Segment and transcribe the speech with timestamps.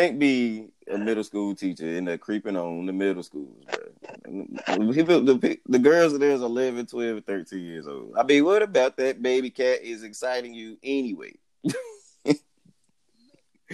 [0.00, 4.92] can't be a middle school teacher and they're creeping on the middle schools, bro.
[4.92, 8.14] People, the, the girls of theirs 11, 12, 13 years old.
[8.16, 11.34] I mean, what about that baby cat is exciting you anyway?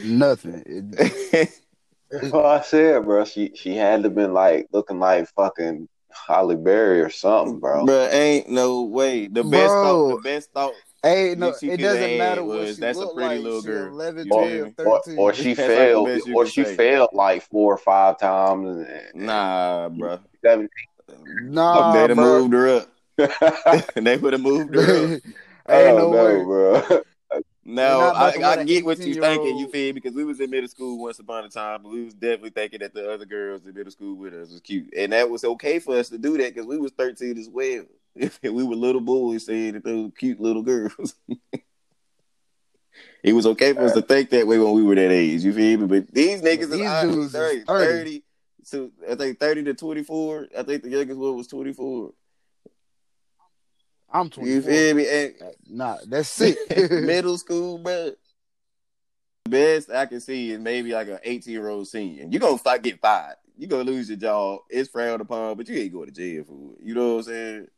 [0.03, 0.91] Nothing.
[0.91, 1.63] That's
[2.31, 3.25] what I said, bro.
[3.25, 7.87] She she had to been like looking like fucking Halle Berry or something, bro.
[7.87, 9.27] Bro, ain't no way.
[9.27, 9.83] The best Bro.
[9.83, 10.75] thought, the best thought.
[11.07, 13.45] Hey, no, she it doesn't matter what was, she that's a pretty like.
[13.45, 13.89] little girl.
[13.95, 15.17] 11, Or, 12, or, 13.
[15.19, 16.77] or she That's failed, best or she say.
[16.77, 18.67] failed like four or five times.
[18.67, 20.19] And, and Nah, bro.
[20.45, 20.69] seven-
[21.41, 22.41] Nah, They'd have bro.
[22.41, 22.89] moved her up.
[23.95, 25.21] they would have moved her up.
[25.69, 26.39] Ain't oh no way.
[26.39, 27.03] no, bro.
[27.65, 29.59] No, I, I get what you 18-year-old thinking.
[29.59, 32.15] You feel because we was in middle school once upon a time, but we was
[32.15, 35.29] definitely thinking that the other girls in middle school with us was cute, and that
[35.29, 37.85] was okay for us to do that because we was thirteen as well.
[38.43, 41.15] we were little boys saying that they were cute little girls.
[43.23, 45.43] it was okay for us to think that way when we were that age.
[45.43, 45.87] You feel me?
[45.87, 47.87] But these niggas These honestly dudes 30, 30.
[47.87, 48.23] 30
[48.71, 50.49] to I think thirty to twenty four.
[50.57, 52.13] I think the youngest one was twenty four.
[54.13, 54.51] I'm twenty.
[54.51, 55.09] You feel me?
[55.09, 55.35] And
[55.69, 56.59] Nah, that's sick.
[56.91, 58.13] middle school, bro.
[59.45, 62.27] The best I can see is maybe like an 18 year old senior.
[62.29, 63.37] You gonna get fired.
[63.57, 64.61] You gonna lose your job.
[64.69, 66.79] It's frowned upon, but you ain't going to jail for it.
[66.83, 67.69] You know what I'm saying?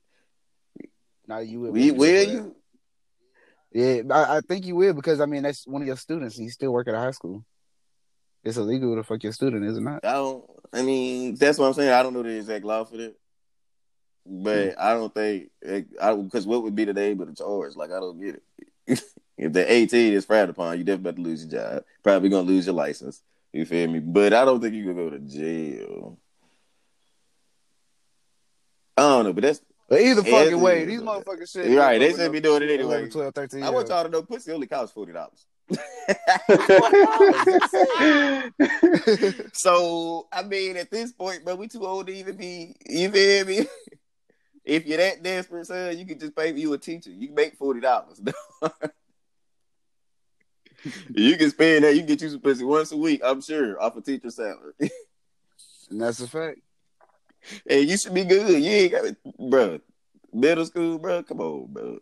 [1.28, 1.72] Now you will.
[1.72, 2.56] We, will you?
[3.72, 6.36] Yeah, I, I think you will because I mean that's one of your students.
[6.38, 7.44] and You still work at a high school.
[8.42, 10.04] It's illegal to fuck your student, is it not?
[10.04, 10.44] I don't.
[10.72, 11.90] I mean, that's what I'm saying.
[11.90, 13.14] I don't know the exact law for that,
[14.24, 14.80] but Hmm.
[14.80, 15.50] I don't think
[16.00, 17.76] I because what would be the name of the charge?
[17.76, 18.36] Like I don't get
[18.86, 19.04] it.
[19.36, 20.78] if they're 18, is frowned upon.
[20.78, 21.84] You definitely about to lose your job.
[22.02, 23.22] Probably gonna lose your license.
[23.52, 23.98] You feel me?
[23.98, 26.18] But I don't think you can go to jail.
[28.96, 31.76] I don't know, but that's But either fucking way, these but- motherfuckers shit.
[31.76, 33.10] Right, they should be doing it 11, anyway.
[33.10, 35.46] 12, 13 I want y'all to know pussy only costs forty dollars.
[39.52, 42.76] so I mean, at this point, bro, we too old to even be.
[42.86, 43.66] You feel me?
[44.64, 47.10] if you're that desperate, son, you can just pay you a teacher.
[47.10, 48.20] You can make forty dollars.
[51.14, 51.94] you can spend that.
[51.94, 53.20] You can get you some pussy once a week.
[53.24, 54.74] I'm sure off a teacher salary.
[55.90, 56.60] And that's a fact.
[57.68, 58.62] And you should be good.
[58.62, 59.16] You ain't got it,
[59.50, 59.80] bro.
[60.32, 61.22] Middle school, bro.
[61.22, 61.98] Come on, bro.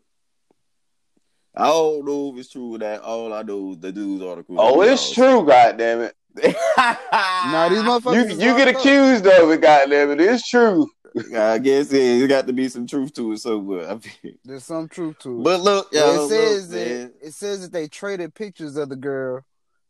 [1.55, 4.43] I don't know if it's true that all I know is the dudes are the
[4.43, 4.57] cool.
[4.61, 6.15] oh, it's true, God damn it.
[6.77, 8.29] Nah, these motherfuckers.
[8.31, 8.81] You you get locked up.
[8.83, 10.21] accused of it, goddamn it.
[10.21, 10.87] It's true.
[11.35, 13.89] I guess it, it got to be some truth to it somewhere.
[13.89, 15.45] I mean, There's some truth to it.
[15.45, 18.97] but look, Well, it says look, that it says that they traded pictures of the
[18.97, 19.43] girl,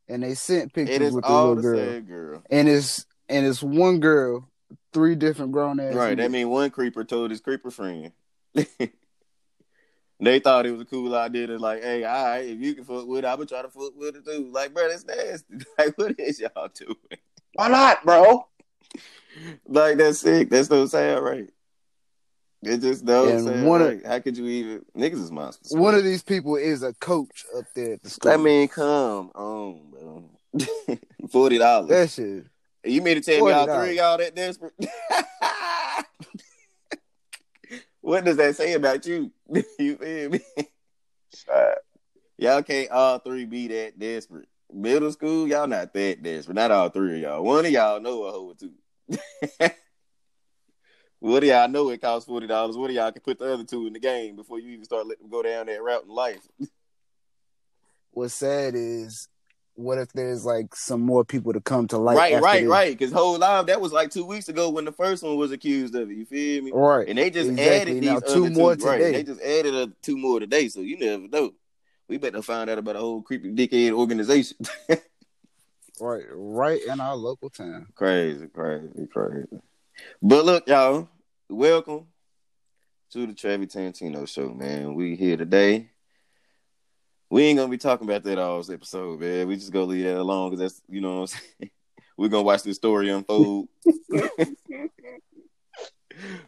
[0.07, 2.43] and they sent pictures is with the little the girl, same girl.
[2.49, 4.49] and it's and it's one girl,
[4.93, 5.95] three different grown ass.
[5.95, 6.17] Right.
[6.17, 8.13] That mean one creeper told his creeper friend.
[8.55, 12.85] they thought it was a cool idea to like, hey, all right, if you can
[12.85, 14.49] fuck with it, I'm gonna try to fuck with it too.
[14.53, 15.55] Like, bro, that's nasty.
[15.79, 16.97] Like, what is y'all doing?
[17.55, 18.47] Why not, bro?
[19.69, 20.49] Like, that's sick.
[20.49, 21.51] That's no sound right.
[22.63, 24.07] It just don't And sound one of- right.
[24.07, 25.73] How could you even niggas is monsters?
[25.79, 28.33] One of these people is a coach up there at the school.
[28.33, 30.31] I mean, come on, bro.
[31.31, 31.91] Forty dollars.
[31.91, 32.47] that shit.
[32.87, 34.75] You mean to tell me all three of y'all that desperate?
[38.01, 39.33] what does that say about you?
[39.79, 40.41] you feel me?
[42.39, 44.49] Y'all can't all three be that desperate.
[44.73, 46.55] Middle school, y'all not that desperate.
[46.55, 47.45] Not all three of y'all.
[47.45, 48.73] One of y'all know a hoe or two.
[51.21, 52.77] What do y'all know it costs forty dollars?
[52.77, 55.07] What do y'all can put the other two in the game before you even start
[55.07, 56.47] letting them go down that route in life?
[58.11, 59.29] What's sad is,
[59.77, 62.17] what if there's like some more people to come to light?
[62.17, 62.69] right, right, this?
[62.71, 62.99] right.
[62.99, 65.95] Because whole live that was like two weeks ago when the first one was accused
[65.95, 66.15] of it.
[66.17, 66.73] You feel me?
[66.75, 67.07] Right.
[67.09, 67.71] And they just Exactly.
[67.81, 68.79] added these Now, other two more Right.
[68.99, 69.13] today.
[69.13, 71.53] They just added a, two more today, so you never know.
[72.09, 74.57] We better find out about a whole creepy dickhead organization.
[75.99, 77.87] Right, right in our local town.
[77.95, 79.47] crazy, crazy, crazy.
[80.21, 81.09] But look, y'all,
[81.49, 82.09] welcome
[83.13, 84.95] to the Travis Tarantino show, man.
[84.95, 85.89] We here today.
[87.29, 89.49] We ain't gonna be talking about that all this episode, man.
[89.49, 91.71] We just gonna leave that alone because that's you know what I'm saying.
[92.17, 93.69] We're gonna watch the story unfold.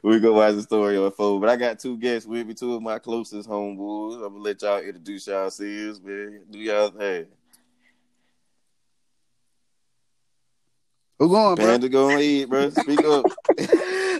[0.02, 1.40] We're gonna watch the story unfold.
[1.40, 4.14] But I got two guests with me, two of my closest homeboys.
[4.16, 6.44] I'm gonna let y'all introduce yourselves, man.
[6.48, 7.26] Do y'all thing.
[11.18, 11.64] Who going, bro?
[11.66, 12.70] Panda, go eat, bro.
[12.70, 13.24] Speak up.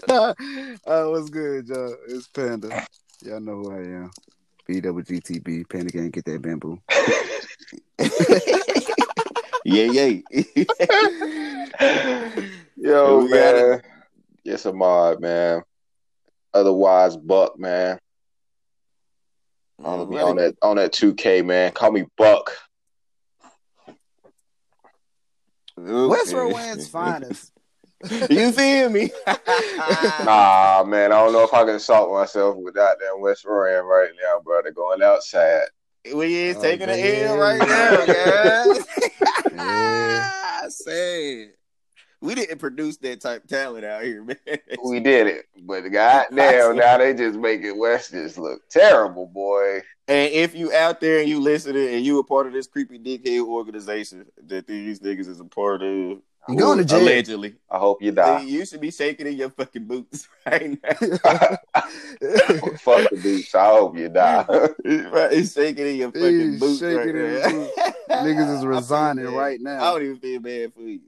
[0.09, 1.95] uh, what's good, y'all?
[2.09, 2.85] It's Panda.
[3.23, 4.11] Y'all know who I am.
[4.69, 5.67] BWGTB.
[5.67, 6.79] Panda can't get that bamboo.
[9.65, 10.19] yeah, yeah.
[12.77, 13.81] Yo, We got man.
[14.43, 15.63] Yes, Ahmed, man.
[16.53, 17.99] Otherwise, Buck, man.
[19.79, 21.71] I'm on that on that 2K, man.
[21.71, 22.51] Call me Buck.
[25.77, 27.53] West Rowan's finest.
[28.29, 29.11] you feel me?
[29.27, 33.85] nah, man, I don't know if I can assault myself with that damn West Rowan
[33.85, 34.71] right now, brother.
[34.71, 35.63] Going outside.
[36.15, 37.25] We is Oh, taking an man.
[37.27, 38.85] L right now, guys.
[39.53, 40.31] Yeah.
[40.63, 41.53] I said
[42.21, 44.37] we didn't produce that type of talent out here, man.
[44.83, 49.81] We did it, but goddamn, now they just making West just look terrible, boy.
[50.07, 52.99] And if you out there and you listening and you a part of this creepy
[52.99, 56.19] dickhead organization that these niggas is a part of,
[56.49, 57.01] You going to jail.
[57.01, 58.41] allegedly, I hope you die.
[58.41, 60.89] you should be shaking in your fucking boots right now.
[62.77, 63.53] Fuck the beats.
[63.53, 64.45] I hope you die.
[64.47, 67.49] right, it's shaking in your fucking He's boots shaking right in now.
[67.49, 67.91] boots.
[68.09, 69.83] Niggas is resigning right now.
[69.83, 71.01] I don't even feel bad for you.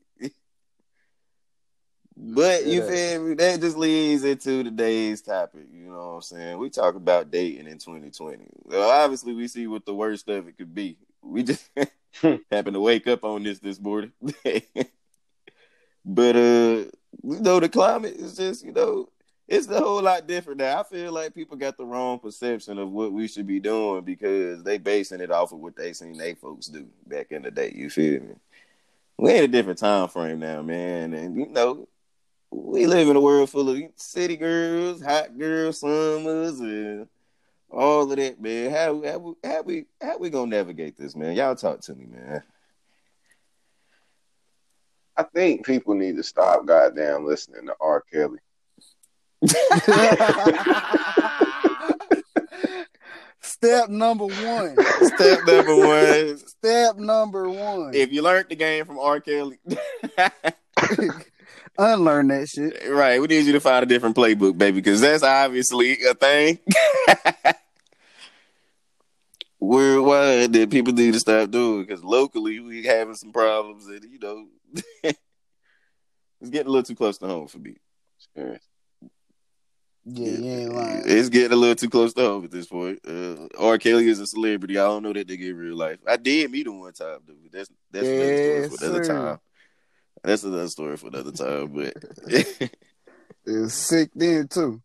[2.24, 2.88] But you Yeah.
[2.88, 3.34] feel me?
[3.34, 5.66] That just leads into today's topic.
[5.74, 6.58] You know what I'm saying?
[6.60, 8.46] We talk about dating in 2020.
[8.64, 10.98] Well, obviously, we see what the worst of it could be.
[11.24, 11.68] We just
[12.18, 12.36] hmm.
[12.52, 14.12] happened to wake up on this this morning.
[16.06, 16.86] But uh,
[17.24, 19.10] you know, the climate is just you know,
[19.48, 20.80] it's a whole lot different now.
[20.80, 24.64] I feel like people got the wrong perception of what we should be doing because
[24.64, 27.72] they basing it off of what they seen they folks do back in the day.
[27.76, 28.36] You feel me?
[29.18, 31.88] We in a different time frame now, man, and you know,
[32.50, 37.08] we live in a world full of city girls, hot girls, summers, and
[37.70, 38.72] all of that, man.
[38.72, 41.36] How how how we how we gonna navigate this, man?
[41.36, 42.44] Y'all talk to me, man.
[45.18, 48.04] I think people need to stop goddamn listening to R.
[48.12, 48.40] Kelly.
[53.44, 54.76] Step number one.
[55.02, 57.94] Step number one: Step number one.
[57.94, 59.20] if you learned the game from R.
[59.20, 59.58] Kelly,
[61.78, 62.88] Unlearn that shit.
[62.90, 63.20] right?
[63.20, 66.60] We need you to find a different playbook, baby, because that's obviously a thing.
[69.60, 74.20] Worldwide, that people need to stop doing because locally we having some problems, and you
[74.20, 74.46] know,
[75.04, 77.76] it's getting a little too close to home for me.
[78.36, 78.64] Serious.
[80.04, 81.04] Yeah, you ain't lying.
[81.06, 83.00] It's getting a little too close to home at this point.
[83.08, 83.78] Uh, R.
[83.78, 84.78] Kelly is a celebrity.
[84.80, 86.00] I don't know that nigga in real life.
[86.08, 87.52] I did meet him one time, dude.
[87.52, 89.14] That's that's another story for another sir.
[89.14, 89.40] time.
[90.24, 91.68] That's another story for another time.
[91.68, 91.94] But
[93.46, 94.82] It's sick then too.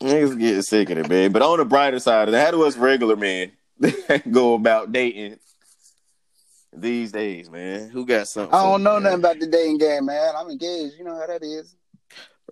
[0.00, 1.32] niggas getting sick of it, man.
[1.32, 3.52] But on the brighter side of that, how do regular men
[4.30, 5.38] go about dating
[6.76, 7.88] these days, man?
[7.90, 8.54] Who got something?
[8.54, 9.02] I don't know man?
[9.04, 10.34] nothing about the dating game, man.
[10.36, 10.94] I'm engaged.
[10.98, 11.76] You know how that is.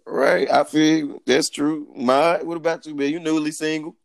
[0.05, 1.87] Right, I feel that's true.
[1.95, 3.11] My, what about you, man?
[3.11, 3.97] You newly single?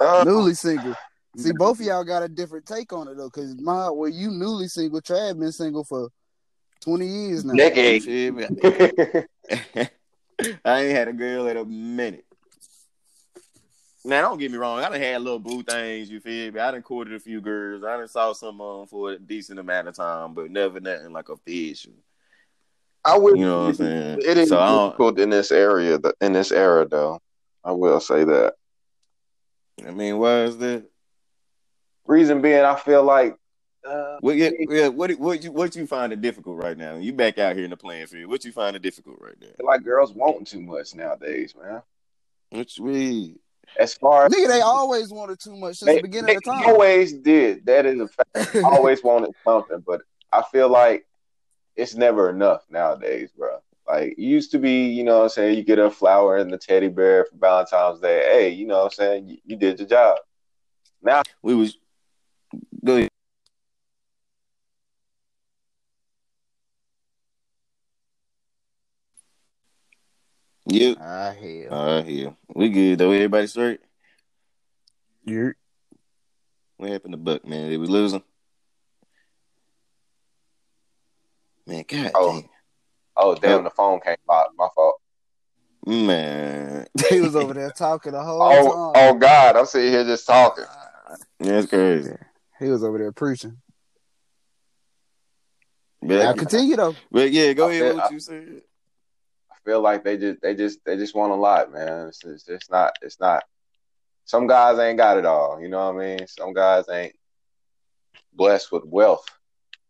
[0.00, 0.94] Uh, Newly single.
[1.36, 4.30] See, both of y'all got a different take on it though, because my well, you
[4.30, 5.00] newly single.
[5.00, 6.08] Trav been single for
[6.80, 7.52] twenty years now.
[7.52, 8.02] You Decade.
[10.64, 12.24] I ain't had a girl in a minute.
[14.08, 14.78] Now, don't get me wrong.
[14.80, 16.60] I done had little boo things, you feel me?
[16.60, 17.84] I done courted a few girls.
[17.84, 21.12] I done saw some of them for a decent amount of time, but never nothing
[21.12, 21.92] like official.
[23.04, 23.38] I would.
[23.38, 24.18] You know what I'm saying?
[24.24, 27.20] It is So difficult in this area, in this era, though.
[27.62, 28.54] I will say that.
[29.86, 30.86] I mean, why is that?
[32.06, 33.36] Reason being, I feel like
[33.86, 36.96] uh, What, yeah, yeah, what, what, you, what you find it difficult right now?
[36.96, 38.30] You back out here in the playing field.
[38.30, 39.48] What you find it difficult right now?
[39.48, 41.82] I feel like girls wanting too much nowadays, man.
[42.50, 43.38] You mean?
[43.76, 46.50] As far as Nigga, they always wanted too much since they, the beginning of the
[46.50, 46.64] time.
[46.66, 47.64] always did.
[47.66, 48.56] That is a fact.
[48.64, 51.06] always wanted something, but I feel like
[51.76, 53.58] it's never enough nowadays, bro.
[53.86, 56.52] Like it used to be, you know what I'm saying, you get a flower and
[56.52, 58.22] the teddy bear for Valentine's Day.
[58.30, 59.28] Hey, you know what I'm saying?
[59.28, 60.18] You, you did your job.
[61.02, 61.78] Now We was
[62.84, 63.06] go
[70.68, 70.98] Yep.
[71.00, 71.66] Ah hell.
[71.70, 72.34] All right, here.
[72.54, 73.10] We good though.
[73.10, 73.80] Everybody straight?
[75.24, 75.56] You're
[76.76, 77.70] What happened to Buck, man?
[77.70, 78.22] Did we lose him?
[81.66, 82.32] Man, god Oh.
[82.40, 82.48] damn.
[83.16, 84.48] oh damn the phone came out.
[84.56, 84.96] My fault.
[85.86, 86.86] Man.
[87.10, 89.14] he was over there talking the whole Oh time.
[89.14, 90.64] oh God, I'm sitting here just talking.
[91.40, 92.14] That's crazy.
[92.58, 93.58] He was over there preaching.
[96.02, 96.94] But, Now continue though.
[97.10, 98.62] but yeah, go I ahead with feel- what you said.
[99.68, 102.08] I feel like they just they just they just want a lot, man.
[102.08, 103.44] It's, it's, it's not it's not.
[104.24, 105.60] Some guys ain't got it all.
[105.60, 106.26] You know what I mean?
[106.26, 107.14] Some guys ain't
[108.32, 109.26] blessed with wealth.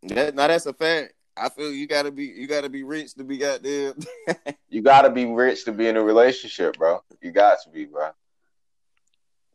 [0.03, 1.13] That, now that's a fact.
[1.37, 3.95] I feel you gotta be you gotta be rich to be goddamn.
[4.71, 7.01] You got to be rich to be in a relationship, bro.
[7.23, 8.11] You got to be, bro.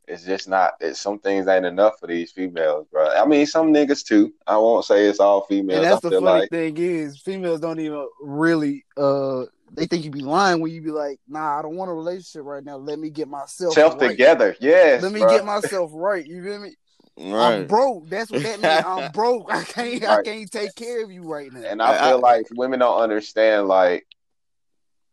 [0.07, 0.73] It's just not.
[0.79, 3.09] It's, some things ain't enough for these females, bro.
[3.09, 4.33] I mean, some niggas too.
[4.47, 5.83] I won't say it's all females.
[5.83, 8.85] And that's I the feel funny like thing is, females don't even really.
[8.97, 9.43] uh
[9.75, 12.43] They think you'd be lying when you'd be like, "Nah, I don't want a relationship
[12.45, 12.77] right now.
[12.77, 14.09] Let me get myself self right.
[14.09, 14.55] together.
[14.59, 15.01] Yes.
[15.01, 15.29] Let me bro.
[15.29, 16.75] get myself right." You feel me?
[17.17, 17.55] Right.
[17.57, 18.09] I'm broke.
[18.09, 18.85] That's what that means.
[18.85, 19.47] I'm broke.
[19.53, 20.03] I can't.
[20.03, 21.61] I can't take care of you right now.
[21.67, 24.05] And I I- feel I- like women don't understand like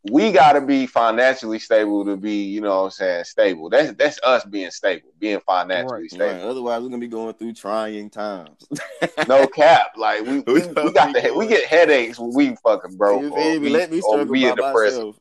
[0.05, 3.69] we gotta be financially stable to be, you know what I'm saying, stable.
[3.69, 6.01] That's that's us being stable, being financially Right.
[6.03, 6.11] Right.
[6.11, 6.51] stable.
[6.51, 8.67] Otherwise, we're gonna be going through trying times.
[9.29, 9.93] No cap.
[9.97, 13.25] Like we we, We we got the we get headaches when we fucking broke.
[13.25, 13.59] or feel me?
[13.59, 15.15] we, Let me or we in by depression.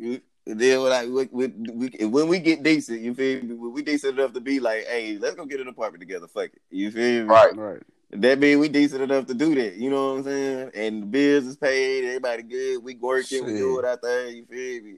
[0.00, 0.20] and
[0.60, 3.54] then when I we, we, we, when we get decent, you feel me?
[3.54, 6.26] When we decent enough to be like, hey, let's go get an apartment together.
[6.28, 6.62] Fuck it.
[6.70, 7.28] You feel me?
[7.28, 7.54] Right.
[7.56, 7.82] Right.
[8.14, 9.76] That mean we decent enough to do that.
[9.76, 10.70] You know what I'm saying?
[10.74, 13.58] And the bills is paid, everybody good, we working, we Shit.
[13.58, 14.96] do it out there, you feel me?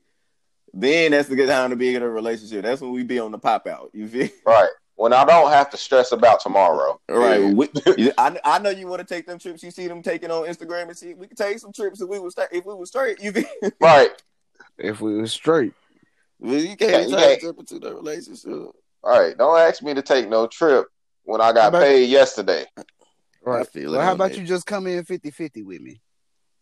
[0.72, 2.64] Then that's the good time to be in a relationship.
[2.64, 3.90] That's when we be on the pop out.
[3.92, 4.30] You feel me?
[4.44, 4.68] Right.
[4.96, 7.00] When I don't have to stress about tomorrow.
[7.08, 7.40] Right.
[7.40, 7.52] Yeah.
[7.52, 9.62] We- I, I know you want to take them trips.
[9.62, 12.18] You see them taking on Instagram and see we could take some trips if we
[12.18, 13.20] was if we was straight.
[13.22, 13.70] You feel me?
[13.80, 14.10] Right.
[14.78, 15.72] If we was straight.
[16.40, 17.58] Well, you can't you try to can't.
[17.58, 18.50] into the relationship.
[19.04, 19.36] All right.
[19.38, 20.86] Don't ask me to take no trip
[21.22, 22.64] when I got about- paid yesterday.
[23.46, 24.38] I feel Well, it how about that.
[24.38, 26.00] you just come in 50-50 with me?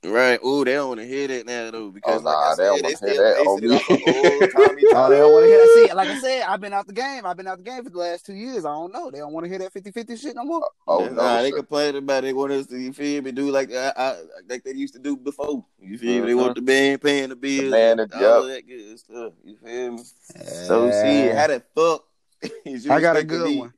[0.04, 0.40] Right.
[0.42, 2.64] Oh, they don't want to hear that now though because Oh, like nah, I they
[2.64, 4.82] don't said, they wanna still hear that basing oh, it off me.
[4.82, 5.86] Tommy Oh, they don't want to hear that.
[5.88, 7.24] See, like I said, I've been out the game.
[7.24, 8.64] I've been out the game for the last two years.
[8.64, 9.12] I don't know.
[9.12, 10.68] They don't want to hear that 50-50 shit no more.
[10.88, 11.42] Oh nah, no.
[11.42, 12.26] they complain about it.
[12.26, 14.16] They want us to you feel me do like I, I,
[14.48, 15.64] like they used to do before.
[15.80, 16.26] You feel me?
[16.26, 16.64] They want mm-hmm.
[16.64, 19.34] the band paying the bills, man, and all of that good stuff.
[19.44, 20.02] You feel me?
[20.66, 22.04] So see, how the fuck
[22.64, 23.72] is you I got a good one.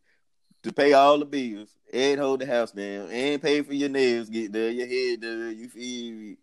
[0.63, 4.29] to pay all the bills and hold the house down and pay for your nails,
[4.29, 6.37] get done, your head done, you feel me?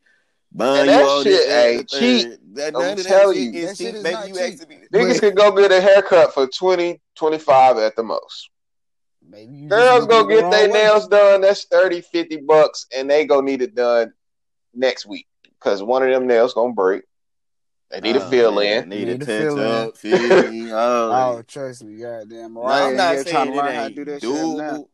[0.54, 2.40] Buying you that all shit this, that, ain't cheap.
[2.56, 3.60] That, I'm none of that telling shit you.
[3.62, 3.96] is That shit cheap.
[3.96, 4.44] is not you cheap.
[4.54, 4.76] asking me.
[4.94, 8.50] Niggas But- can go get a haircut for 20, 25 at the most.
[9.30, 11.42] Maybe you Girls looking go get their nails done.
[11.42, 14.12] That's 30, 50 bucks, and they go need it done
[14.74, 17.04] next week because one of them nails gonna break.
[17.92, 18.90] They need a Oh, fill man, in.
[18.90, 19.88] Need, Need a a fill touch in.
[19.90, 20.72] up, feel me?
[20.72, 22.54] all Oh, trust me, goddamn.
[22.54, 24.86] No, Mariah I'm not saying trying to it learn how to do that shit now.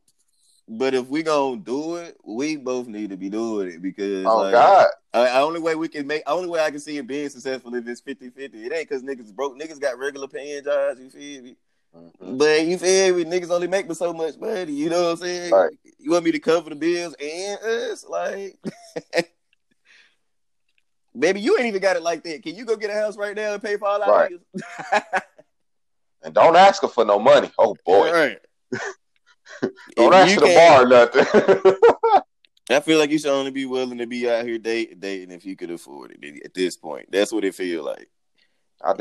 [0.68, 4.42] But if we gonna do it, we both need to be doing it because Oh
[4.42, 7.06] like, God, the only way we can make, the only way I can see it
[7.06, 8.66] being successful if it's 50 50.
[8.66, 9.58] It ain't because niggas broke.
[9.58, 11.56] Niggas got regular paying jobs, you feel me?
[11.96, 12.38] Mhm.
[12.38, 13.24] But you feel me?
[13.24, 15.54] Niggas only make me so much money, you know what I'm saying?
[15.54, 15.72] Right.
[15.98, 18.04] You want me to cover the bills and us?
[18.04, 18.58] Like,
[21.18, 22.42] baby, you ain't even got it like that.
[22.42, 24.32] Can you go get a house right now and pay for all our Right.
[26.22, 27.50] and don't ask her for no money.
[27.58, 28.38] Oh boy, Right.
[29.96, 31.74] Don't ask you can't- borrow nothing.
[32.70, 35.46] I feel like you should only be willing to be out here dating, dating if
[35.46, 36.44] you could afford it.
[36.44, 38.10] At this point, that's what it feel like.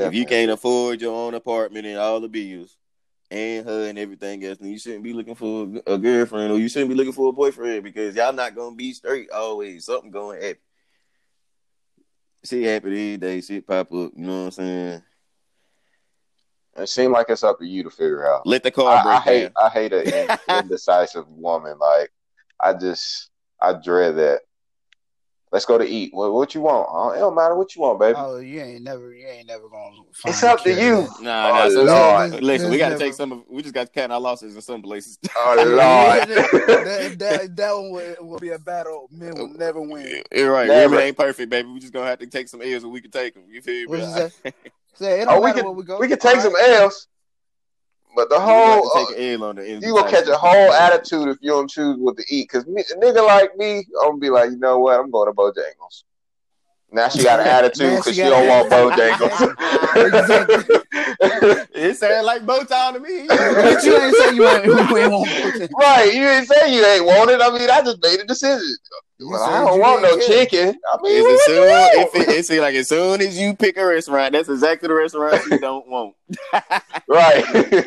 [0.08, 2.78] If you can't afford your own apartment and all the bills
[3.30, 6.70] and her and everything else, then you shouldn't be looking for a girlfriend or you
[6.70, 9.86] shouldn't be looking for a boyfriend because y'all not gonna be straight always.
[9.86, 10.62] Something gonna happen.
[12.46, 13.42] Shit happen every day.
[13.42, 14.12] Shit pop up.
[14.16, 15.04] You know what I'm saying?
[16.78, 18.46] It seems like it's up to you to figure out.
[18.46, 19.52] Let the car I, I hate.
[19.58, 21.78] I hate an indecisive woman.
[21.80, 22.12] Like
[22.60, 23.30] I just
[23.62, 24.42] I dread that.
[25.50, 26.14] Let's go to eat.
[26.14, 26.88] What, what you want?
[26.92, 28.16] Oh, it don't matter what you want, baby.
[28.18, 29.96] Oh, you ain't never, you ain't never gonna.
[30.14, 31.04] Find It's up to you.
[31.04, 31.70] that- Nah, Oh, nah.
[31.70, 32.32] So, Lord.
[32.32, 33.44] so- listen, we got to never- take some of.
[33.50, 35.18] We just got to count our losses in some places.
[35.38, 36.28] Oh Lord.
[36.28, 40.22] that, that, that one will, will be a battle men will never win.
[40.36, 40.68] You're right.
[40.68, 40.90] Never.
[40.92, 41.70] Women ain't perfect, baby.
[41.70, 43.44] We just gonna have to take some L's and we can take them.
[43.50, 44.00] You feel What
[44.44, 44.52] me?
[45.00, 45.12] You say?
[45.18, 46.00] Say it don't Oh, we matter can- where we go.
[46.00, 46.70] we can take All some right.
[46.82, 47.08] L's,
[48.16, 50.10] but the We gonna have whole to uh, take an L on the you gonna
[50.10, 52.50] catch a whole attitude if you don't choose what to eat.
[52.50, 55.00] Cause me, a nigga like me, I'm gonna be like, you know what?
[55.00, 56.04] I'm going to Bojangles.
[56.92, 60.82] Now she got an attitude because she she, don't want an Bojangles.
[61.80, 63.28] It sounded like Motown to me.
[63.28, 65.70] But you ain't say you ain't, you ain't want Bojangles.
[65.80, 66.14] right?
[66.14, 67.42] You didn't say you ain't want it.
[67.42, 68.76] I mean, I just made a decision.
[69.20, 70.80] Well, I don't want no didn't chicken.
[70.92, 71.68] I mean, Is what it you soon?
[72.02, 74.94] If it, it seems like as soon as you pick a restaurant, that's exactly the
[74.94, 76.16] restaurant you don't want.
[77.08, 77.86] right.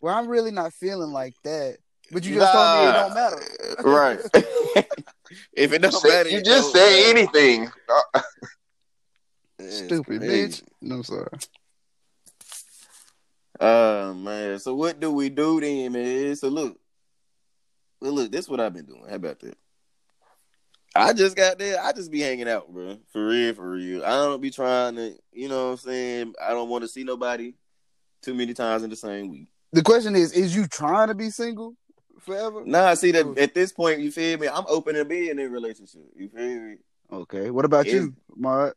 [0.00, 1.78] Well, I'm really not feeling like that.
[2.10, 3.42] But you just told me it don't matter.
[3.82, 4.20] Right.
[5.52, 7.18] if it doesn't matter, you just say matter.
[7.18, 7.70] anything.
[8.14, 8.20] Uh,
[9.68, 10.62] Stupid bitch.
[10.80, 11.28] No, I'm sorry.
[13.60, 14.58] Oh man.
[14.58, 16.36] So what do we do then, man?
[16.36, 16.78] So look.
[18.00, 19.04] Well, look, this is what I've been doing.
[19.08, 19.56] How about that?
[20.94, 21.82] I just got there.
[21.82, 22.98] I just be hanging out, bro.
[23.12, 24.04] For real, for real.
[24.04, 26.34] I don't be trying to, you know what I'm saying?
[26.40, 27.54] I don't want to see nobody
[28.22, 29.48] too many times in the same week.
[29.72, 31.76] The question is, is you trying to be single
[32.20, 32.62] forever?
[32.64, 34.48] Nah, see that at this point, you feel me?
[34.48, 36.02] I'm open to being in a relationship.
[36.16, 36.76] You feel me?
[37.12, 37.50] Okay.
[37.50, 38.76] What about Is- you, Mark?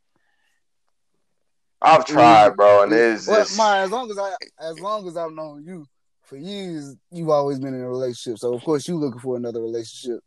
[1.82, 5.18] I've tried, bro, and it's Well, just Mark, as long as I as long as
[5.18, 5.86] I've known you
[6.24, 8.38] for years, you've always been in a relationship.
[8.40, 10.20] So of course you looking for another relationship.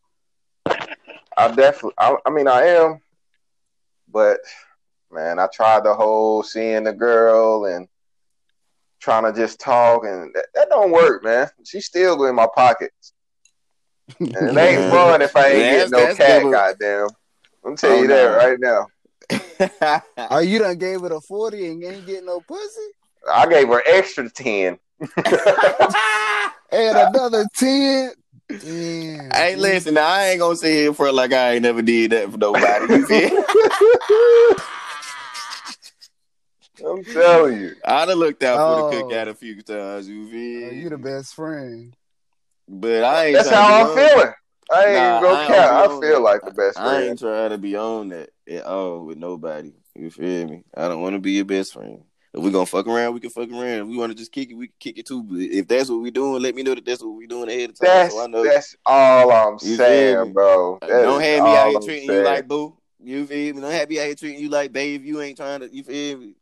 [1.36, 1.94] I definitely.
[1.98, 3.00] I, I mean, I am,
[4.12, 4.38] but
[5.10, 7.88] man, I tried the whole seeing the girl and
[9.00, 11.48] trying to just talk, and that, that don't work, man.
[11.64, 13.12] She's still in my pockets.
[14.20, 14.90] And it ain't Yeah.
[14.90, 17.08] fun if I ain't That's- getting no cat, goddamn.
[17.64, 18.36] I'm telling Oh, you that no.
[18.36, 18.86] right now.
[20.30, 22.80] Oh, you done gave it a 40 and ain't getting no pussy?
[23.32, 24.78] I gave her extra 10.
[26.72, 28.12] And another 10?
[28.48, 29.30] Damn.
[29.32, 32.30] Hey, listen, now, I ain't gonna sit here for like I ain't never did that
[32.32, 32.86] for nobody.
[32.96, 33.44] You feel?
[36.90, 37.76] I'm telling you.
[37.84, 39.08] I done looked out for the Oh.
[39.08, 40.08] cookout a few times.
[40.08, 40.72] You Oh, feel?
[40.72, 41.94] you the best friend.
[42.68, 43.36] But I ain't.
[43.36, 44.32] That's how I'm feeling.
[44.72, 45.72] I ain't Nah, gonna I count.
[45.72, 46.20] I feel that.
[46.20, 46.88] like the best friend.
[46.90, 49.72] I ain't trying to be on that at all with nobody.
[49.94, 50.64] You feel me?
[50.76, 52.02] I don't want to be your best friend.
[52.32, 53.62] If we gonna fuck around, we can fuck around.
[53.62, 55.22] If we want to just kick it, we can kick it too.
[55.22, 57.70] But if that's what we doing, let me know that that's what we doing ahead
[57.70, 58.42] of time, That's so I know.
[58.42, 60.78] that's all I'm You saying, bro.
[60.80, 62.76] That don't have me out here I'm treating you like boo.
[63.00, 63.60] You feel me?
[63.60, 65.04] Don't have me out here treating you like babe.
[65.04, 65.72] You ain't trying to.
[65.72, 66.34] You feel me?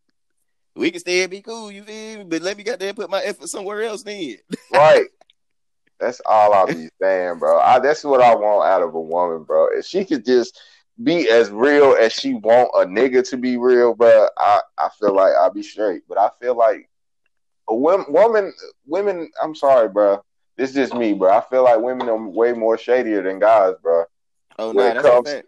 [0.74, 1.70] We can still be cool.
[1.70, 2.24] You feel me?
[2.24, 4.02] But let me get there and put my effort somewhere else.
[4.02, 4.36] Then
[4.72, 5.04] right.
[6.02, 7.58] That's all I'll be saying, bro.
[7.60, 9.68] I, that's what I want out of a woman, bro.
[9.68, 10.60] If she could just
[11.02, 15.14] be as real as she want a nigga to be real, bro, I, I feel
[15.14, 16.02] like I'll be straight.
[16.08, 16.88] But I feel like
[17.68, 18.52] a woman,
[18.84, 19.30] women.
[19.42, 20.22] I'm sorry, bro.
[20.56, 21.30] This is just me, bro.
[21.32, 24.04] I feel like women are way more shadier than guys, bro.
[24.58, 25.42] oh When no, it comes-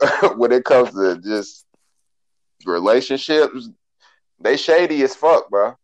[0.36, 1.66] when it comes to just
[2.64, 3.68] relationships,
[4.40, 5.74] they shady as fuck, bro.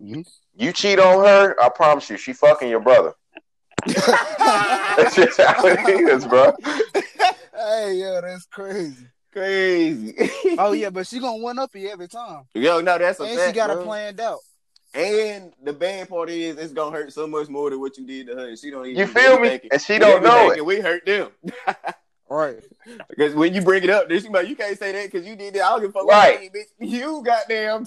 [0.00, 0.26] Mhm.
[0.58, 3.14] You cheat on her, I promise you, she fucking your brother.
[3.86, 6.52] That's just how it is, bro.
[7.54, 9.06] Hey, yo, that's crazy.
[9.32, 10.14] Crazy.
[10.58, 12.42] Oh, yeah, but she gonna one up you every time.
[12.54, 13.50] Yo, no, that's a And fact.
[13.50, 14.40] she got it planned out.
[14.94, 18.26] And the bad part is, it's gonna hurt so much more than what you did
[18.28, 18.56] to her.
[18.56, 18.98] She don't even.
[18.98, 19.50] You feel me?
[19.50, 20.64] Thinking, And she don't know it.
[20.64, 21.30] We hurt them
[22.28, 22.58] Right.
[23.08, 25.54] because when you bring it up, she like, you can't say that because you did
[25.54, 25.62] that.
[25.64, 26.06] I don't give a fuck.
[26.06, 26.42] Right.
[26.42, 26.90] you bitch.
[26.90, 27.86] You goddamn.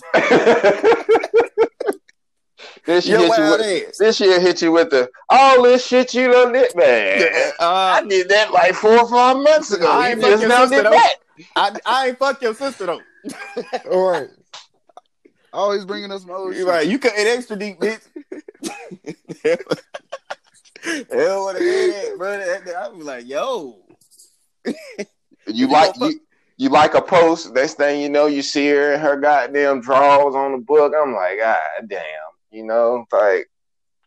[2.85, 3.61] Then she Yo, hit you with.
[3.89, 3.97] ass.
[3.99, 7.51] Then she'll hit you with the all this shit you done did, man.
[7.59, 9.89] Uh, I did that like four or five months ago.
[9.89, 10.89] I You ain't just fucking now sister, did though.
[10.91, 11.15] that.
[11.55, 13.01] I, I ain't fuck your sister though.
[13.91, 14.29] All right.
[15.53, 16.67] Always bringing us some old You shit.
[16.67, 16.87] right.
[16.87, 18.01] You cut it extra deep, bitch.
[21.11, 22.37] Hell, what a head, bro.
[22.37, 23.77] That- that- I was like, yo.
[24.65, 24.73] You
[25.47, 26.19] You like gonna you,
[26.57, 27.53] you like a post.
[27.53, 30.93] Next thing you know, you see her and her goddamn draws on the book.
[30.99, 31.99] I'm like, ah, damn,
[32.51, 33.47] you know, like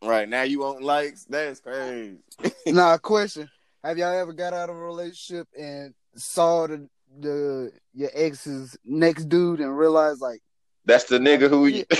[0.04, 1.24] Right now, you want likes?
[1.24, 2.18] That's crazy.
[2.66, 3.48] Nah, question.
[3.82, 6.88] Have y'all ever got out of a relationship and saw the
[7.20, 10.40] the your ex's next dude and realized like
[10.84, 11.66] that's the nigga who.
[11.66, 11.84] Yeah.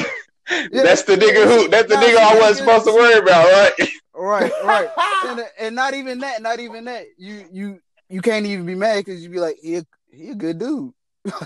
[0.71, 1.69] that's the nigga who.
[1.69, 3.89] That's the Nah, nigga I wasn't supposed to worry about, right?
[4.15, 4.89] right, right.
[5.27, 7.07] and, and not even that, not even that.
[7.17, 7.81] You you
[8.11, 10.93] you can't even be mad because you'd be like, he a, he a good dude.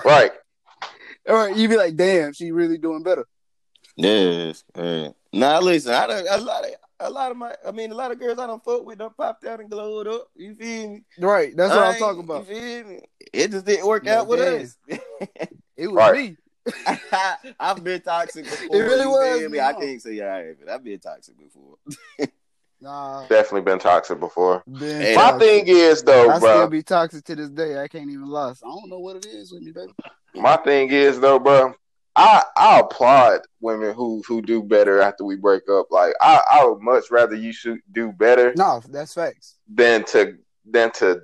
[0.05, 0.33] right.
[1.27, 3.27] Or you'd be like, damn, she really doing better.
[3.99, 4.65] Yes.
[4.77, 5.09] Yeah.
[5.33, 8.11] Now listen, I done, a lot of a lot of my, I mean, a lot
[8.13, 10.29] of girls I don't fuck with done popped out and glowed up.
[10.37, 11.05] You feel me?
[11.19, 12.49] Right, that's what I I'm talking about.
[12.49, 13.01] You feel me?
[13.33, 14.77] It just didn't work Yeah, out with us.
[15.77, 16.31] It was Right.
[16.31, 16.37] me.
[17.61, 18.77] I've been toxic before.
[18.77, 19.61] It really you was feel me, me?
[19.61, 19.81] I huh?
[19.81, 20.69] can't say I haven't.
[20.69, 21.77] I've been toxic before.
[22.81, 24.63] Nah, Definitely been toxic before.
[24.67, 25.49] been My toxic.
[25.49, 26.55] thing is though, I bro.
[26.57, 27.81] still be toxic to this day.
[27.81, 28.51] I can't even lie.
[28.51, 29.93] I don't know what it is with me, baby.
[30.35, 31.75] My thing is though, bro.
[32.18, 35.87] I I applaud women who who do better after we break up.
[35.90, 39.54] Like I I would much rather you should do better No, that's facts.
[39.72, 40.37] than to
[40.68, 41.22] than to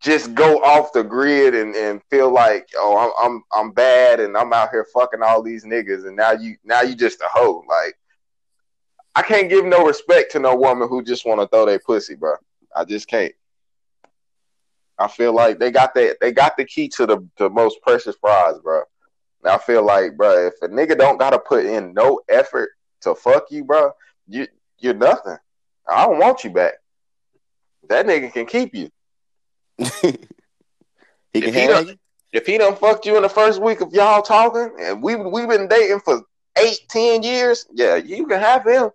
[0.00, 4.36] just go off the grid and, and feel like oh I'm I'm I'm bad and
[4.36, 7.64] I'm out here fucking all these niggas and now you now you just a hoe
[7.68, 7.96] like
[9.14, 12.14] I can't give no respect to no woman who just want to throw their pussy,
[12.14, 12.34] bro.
[12.74, 13.34] I just can't.
[14.98, 18.16] I feel like they got that they got the key to the, the most precious
[18.16, 18.82] prize, bro.
[19.42, 22.70] And I feel like, bro, if a nigga don't gotta put in no effort
[23.02, 23.90] to fuck you, bro,
[24.28, 24.46] you
[24.78, 25.36] you're nothing.
[25.88, 26.74] I don't want you back.
[27.88, 28.88] That nigga can keep you.
[29.78, 30.28] he can
[31.34, 31.94] If he done- you.
[32.32, 35.48] If he done fucked you in the first week of y'all talking, and we we've
[35.50, 36.22] been dating for
[36.56, 38.90] eight, ten years, yeah, you can have him.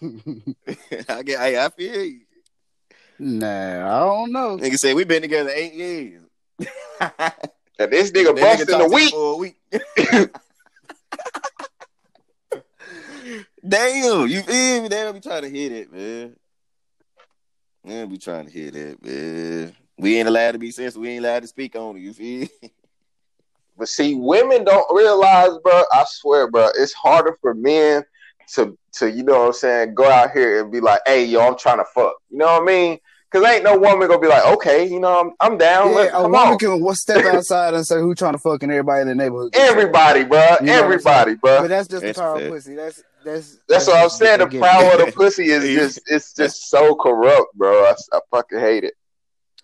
[1.08, 1.38] I get.
[1.40, 2.20] I, I feel you.
[3.20, 4.56] nah, I don't know.
[4.58, 6.22] Nigga said we've been together eight years.
[7.78, 9.12] And this nigga That bust in a week.
[9.12, 9.56] for a week.
[13.66, 14.88] Damn, you feel me?
[14.88, 16.36] They don't be trying to hit it, man.
[17.84, 19.74] They don't be trying to hit it, man.
[19.96, 21.02] We ain't allowed to be sensitive.
[21.02, 22.00] We ain't allowed to speak on it.
[22.00, 22.48] You feel?
[23.78, 25.84] But see, women don't realize, bro.
[25.92, 28.02] I swear, bro, it's harder for men
[28.54, 31.46] to to you know what I'm saying, go out here and be like, hey, yo,
[31.46, 32.14] I'm trying to fuck.
[32.28, 32.98] You know what I mean?
[33.30, 35.90] Cause ain't no woman gonna be like, okay, you know, I'm I'm down.
[35.90, 36.58] Yeah, Let, a come woman on.
[36.58, 39.54] can step outside and say who trying to fucking everybody in the neighborhood.
[39.54, 40.56] Everybody, bro.
[40.60, 42.46] You know what I'm But that's just That's the power fair.
[42.46, 42.74] of pussy.
[42.74, 44.38] That's that's That's what I'm saying.
[44.38, 47.84] The power of the pussy is just it's just so corrupt, bro.
[47.84, 48.94] I, I fucking hate it.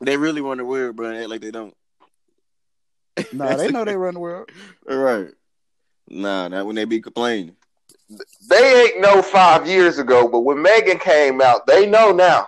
[0.00, 1.74] They really want to wear it, bro, act like they don't.
[3.32, 4.50] Nah, they know they run the world.
[4.90, 5.28] All right.
[6.08, 7.56] Nah, not when they be complaining.
[8.48, 12.46] They ain't know five years ago, but when Megan came out, they know now.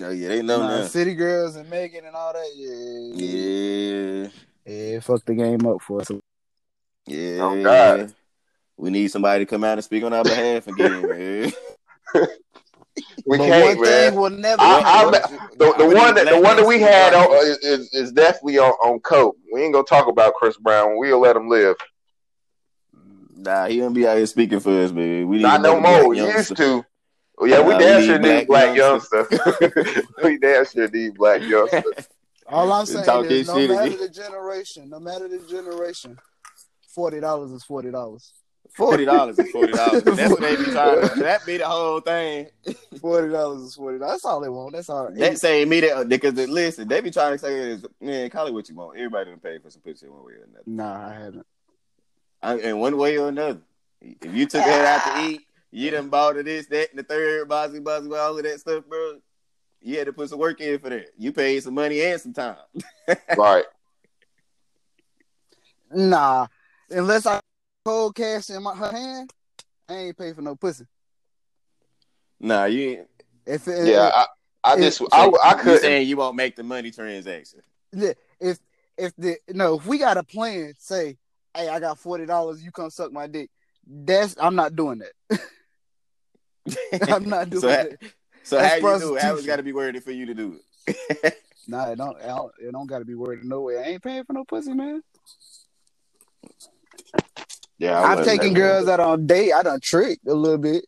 [0.00, 0.82] Oh yeah, they know nah, now.
[0.82, 2.50] City Girls and Megan and all that.
[2.54, 4.28] Yeah, Yeah,
[4.66, 5.00] yeah.
[5.00, 6.10] Fuck the game up for us.
[7.06, 7.38] yeah.
[7.40, 8.14] Oh, God.
[8.76, 11.52] We need somebody to come out and speak on our behalf again, man.
[13.26, 14.14] We but can't, one man.
[14.14, 14.62] will never.
[14.62, 17.58] I- I'm- The, the We one need that the one that we had on, is,
[17.58, 19.36] is is definitely on, on coke.
[19.52, 20.96] We ain't gonna talk about Chris Brown.
[20.96, 21.76] We'll let him live.
[23.36, 25.28] Nah, he don't be out here speaking for us, man.
[25.28, 26.08] We need Not no more.
[26.08, 26.84] We used to.
[27.40, 29.26] Oh, yeah, we Nah, we damn need sure need black black youngsters.
[30.24, 32.08] we damn sure need black youngsters.
[32.46, 36.18] all I'm saying Talk is, no shit matter the generation, no matter the generation,
[36.88, 38.32] forty dollars is forty dollars.
[38.74, 40.02] Forty dollars is forty dollars.
[40.04, 41.14] That's what they be trying to.
[41.16, 42.48] That be the whole thing.
[43.00, 44.14] Forty dollars is forty dollars.
[44.14, 44.72] That's all they want.
[44.72, 45.10] That's all.
[45.12, 48.28] That say me that uh, because they- listen, they be trying to say is man,
[48.30, 48.96] call it what you want.
[48.96, 50.64] Everybody done pay for some pussy one way or another.
[50.66, 51.46] Nah, I haven't.
[52.42, 53.60] I, in one way or another.
[54.00, 57.02] If you took her out to eat, you done bought her this, that, and the
[57.02, 59.18] third, bossy, bossy, all of that stuff, bro.
[59.80, 61.10] You had to put some work in for that.
[61.16, 62.56] You paid some money and some time.
[63.36, 63.64] right.
[65.92, 66.46] Nah,
[66.90, 67.40] unless I
[67.84, 69.32] cold cash in my her hand,
[69.88, 70.84] I ain't pay for no pussy.
[72.40, 73.08] Nah, you ain't.
[73.46, 74.26] If it, Yeah, I,
[74.64, 75.80] I It- just I, I couldn't.
[75.80, 77.60] saying you won't make the money transaction.
[77.92, 78.58] if if
[78.96, 81.16] if the no, if we got a plan, say,
[81.54, 83.50] hey, I got forty dollars, you come suck my dick.
[83.86, 85.40] That's I'm not doing that.
[87.08, 87.98] I'm not doing so, ha- that.
[88.42, 89.00] so That's how you do it?
[89.00, 89.46] How it's prostitution.
[89.46, 91.34] got to be worthy for you to do it?
[91.70, 92.16] Nah, it don't.
[92.22, 93.76] I don't it don't got to be worried no way.
[93.78, 95.02] I ain't paying for no pussy, man.
[97.78, 99.52] Yeah, I I've wouldn't taken pay girls out on date.
[99.52, 100.86] I done tricked a little bit.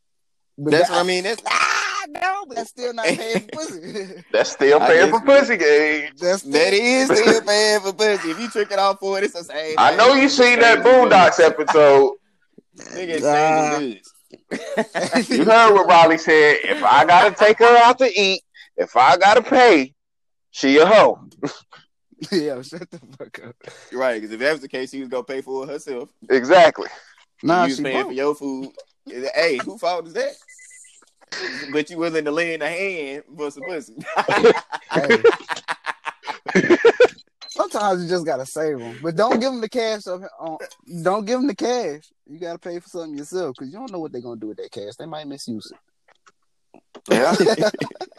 [0.57, 1.25] But That's that- what I mean.
[1.25, 4.23] That's Ah, no, but that's still not paying for pussy.
[4.33, 6.13] That's still paying for pussy game.
[6.19, 8.31] that's that is still paying for pussy.
[8.31, 9.75] If you trick it off for it, it's the same.
[9.77, 12.15] I know you seen that Boondocks episode.
[12.79, 14.01] Nigga, Nah.
[14.31, 15.29] Same goods.
[15.31, 16.59] You heard what Riley said.
[16.65, 18.43] If I gotta take her out to eat,
[18.77, 19.95] if I gotta pay,
[20.51, 21.19] she a hoe.
[22.33, 23.57] yeah, shut the fuck up.
[23.93, 24.21] right?
[24.21, 26.11] Because if that was the case, she was gonna pay for it herself.
[26.29, 26.89] Exactly.
[27.43, 28.17] Nah, you was she paying for broke.
[28.17, 28.73] your food.
[29.07, 30.33] Hey, who fault is that?
[31.73, 33.95] But you willing to lend a hand for some pussy.
[34.93, 35.23] Hey.
[37.51, 40.07] Sometimes you just gotta save them, but don't give them the cash.
[40.07, 40.59] Up, on,
[41.03, 42.05] don't give them the cash.
[42.29, 44.59] You gotta pay for something yourself because you don't know what they're gonna do with
[44.59, 44.95] that cash.
[44.99, 45.79] They might misuse it.
[47.11, 47.35] Yeah.
[47.41, 47.75] it.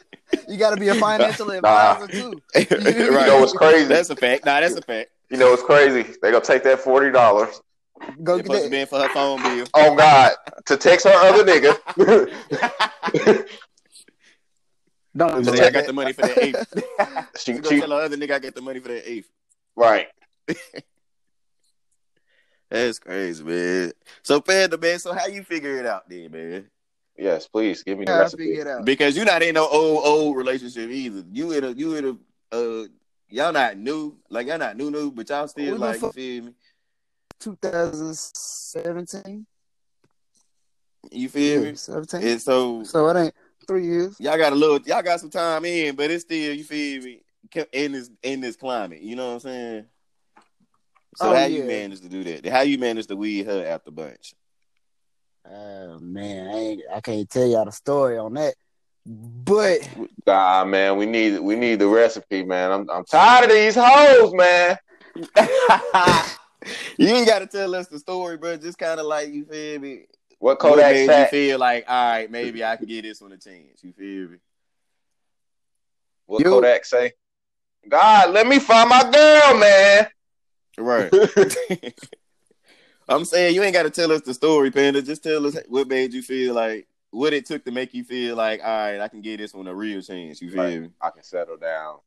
[0.50, 2.42] you gotta be a financial advisor too.
[2.56, 2.72] right.
[2.72, 3.86] You know what's crazy?
[3.88, 4.46] That's a fact.
[4.46, 5.12] Nah, that's a fact.
[5.30, 6.04] You know it's crazy.
[6.22, 7.62] They gonna take that forty dollars.
[8.24, 8.72] Go It's get supposed to that.
[8.72, 9.66] be for her phone bill.
[9.76, 10.34] Oh God,
[10.66, 11.78] to text her other nigga.
[15.16, 16.74] Don't Say, even I got that- the money for that eighth.
[17.38, 19.30] she, She she, tell her other nigga I got the money for that eighth.
[19.76, 20.08] right.
[22.70, 23.92] That's crazy, man.
[24.24, 26.70] So, Panda, man, so how you figure it out then, man?
[27.18, 28.46] Yes, please give me the Yeah, I recipe.
[28.46, 28.86] figure it out.
[28.86, 31.24] Because you're not in no old, old relationship either.
[31.32, 32.18] You in a, you in a,
[32.56, 32.86] uh,
[33.30, 34.16] y'all not new.
[34.30, 36.54] Like, y'all not new, new, but y'all still, We been like, you feel me?
[37.42, 39.46] 2017.
[41.12, 41.76] You feel Yeah, me?
[41.76, 42.24] 17.
[42.24, 43.34] And so, So it ain't
[43.72, 44.20] three years.
[44.20, 47.22] y'all got a little, y'all got some time in, but it's still, you feel me?
[47.74, 49.86] In this, in this climate, you know what I'm saying?
[51.16, 51.68] So Oh, how you yeah.
[51.68, 52.46] manage to do that?
[52.48, 54.34] How you manage to weed her out the bunch?
[55.50, 56.82] Oh man, I ain't.
[56.94, 58.54] I can't tell y'all the story on that.
[59.06, 59.90] But
[60.28, 62.72] Nah, man, we need we need the recipe, man.
[62.72, 64.78] I'm I'm tired of these hoes, man.
[66.98, 68.56] you ain't got to tell us the story, bro.
[68.58, 70.06] Just kind of like you feel me.
[70.42, 73.32] What What Kodak made you feel like, all right, maybe I can get this one
[73.32, 73.84] a chance.
[73.84, 74.38] You feel me?
[76.26, 77.14] What You- Kodak say?
[77.88, 80.08] God, let me find my girl, man.
[80.80, 81.94] Right.
[83.08, 85.04] I'm saying you ain't got to tell us the story, Panda.
[85.04, 88.36] Just tell us what made you feel like what it took to make you feel
[88.36, 90.42] like, all right, I can get this one a real chance.
[90.42, 90.82] You feel Right.
[90.82, 90.90] me?
[91.00, 92.00] I can settle down.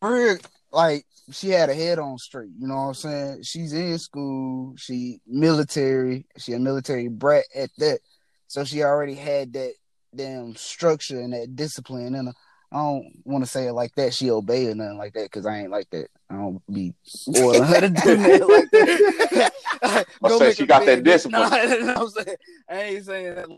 [0.00, 0.38] her,
[0.70, 2.50] like she had a head on straight.
[2.58, 3.42] You know what I'm saying?
[3.42, 4.74] She's in school.
[4.76, 6.26] She military.
[6.36, 8.00] She a military brat at that.
[8.46, 9.72] So she already had that
[10.14, 12.32] damn structure and that discipline And.
[12.70, 14.12] I don't want to say it like that.
[14.12, 16.08] She obey or nothing like that because I ain't like that.
[16.28, 16.92] I don't be
[17.26, 19.52] ordering her to do that like that.
[20.22, 21.48] I'll Go say she got bed, that discipline.
[21.48, 22.36] Nah, you know what I'm saying?
[22.68, 23.48] I ain't saying that.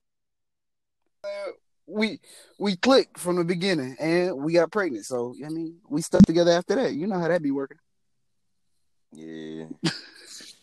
[1.91, 2.21] We
[2.59, 5.07] we clicked from the beginning, and we got pregnant.
[5.07, 6.95] So I mean, we stuck together after that.
[6.95, 7.79] You know how that be working.
[9.13, 9.65] Yeah.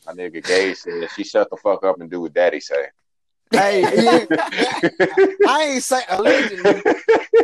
[0.06, 2.86] My nigga Gage said she shut the fuck up and do what daddy say.
[3.52, 3.82] Hey,
[4.30, 5.10] yeah,
[5.46, 6.82] I ain't say allegedly.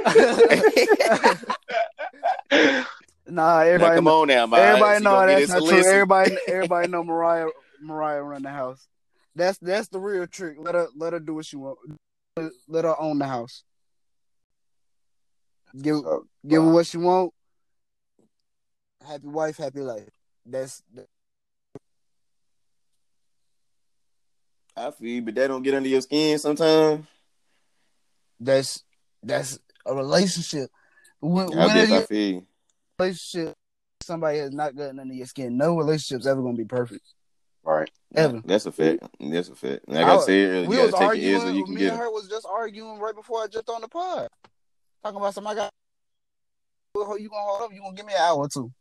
[3.28, 3.96] nah, Now, everybody.
[3.96, 5.86] come know, on now, everybody know that's not true.
[5.86, 7.48] Everybody, everybody know Mariah.
[7.82, 8.88] Mariah run the house.
[9.36, 10.56] That's that's the real trick.
[10.58, 11.78] Let her let her do what she want.
[12.68, 13.64] Let her own the house.
[15.80, 17.34] Give So, give her what she want.
[19.06, 20.10] Happy wife, happy life.
[20.46, 20.82] That's
[24.76, 27.06] I feel, but that don't get under your skin sometimes.
[28.40, 28.84] that's
[29.22, 30.70] that's a relationship.
[31.20, 32.44] When, I when guess I feel.
[33.00, 33.56] relationship,
[34.02, 35.58] somebody has not gotten under your skin.
[35.58, 37.06] No relationship's ever gonna be perfect.
[37.64, 37.90] right.
[38.16, 38.42] Ever.
[38.46, 39.04] That's a fact.
[39.20, 39.88] That's a fact.
[39.88, 41.36] Like I I, said earlier, We was arguing.
[41.36, 43.70] it so you can me get and her was just arguing right before I jumped
[43.70, 44.28] on the pod,
[45.04, 45.52] talking about something.
[45.52, 45.72] I got
[46.96, 47.74] you gonna hold up?
[47.74, 48.72] You gonna give me an hour or two?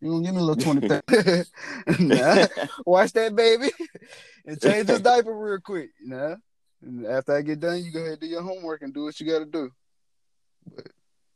[0.00, 0.88] You gonna give me a little twenty?
[0.88, 1.50] 30?
[2.04, 2.46] nah,
[2.86, 3.70] watch that baby
[4.46, 5.90] and change his diaper real quick.
[6.00, 6.36] Nah.
[6.82, 9.18] And after I get done, you go ahead and do your homework and do what
[9.20, 9.70] you got to do.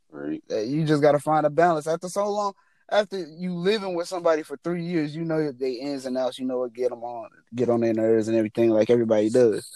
[0.09, 0.43] Right.
[0.51, 1.87] Uh, You just got to find a balance.
[1.87, 2.53] After so long,
[2.91, 6.37] after you living with somebody for three years, you know they ins and outs.
[6.37, 9.69] You know what get them on, get on their nerves and everything, like everybody does.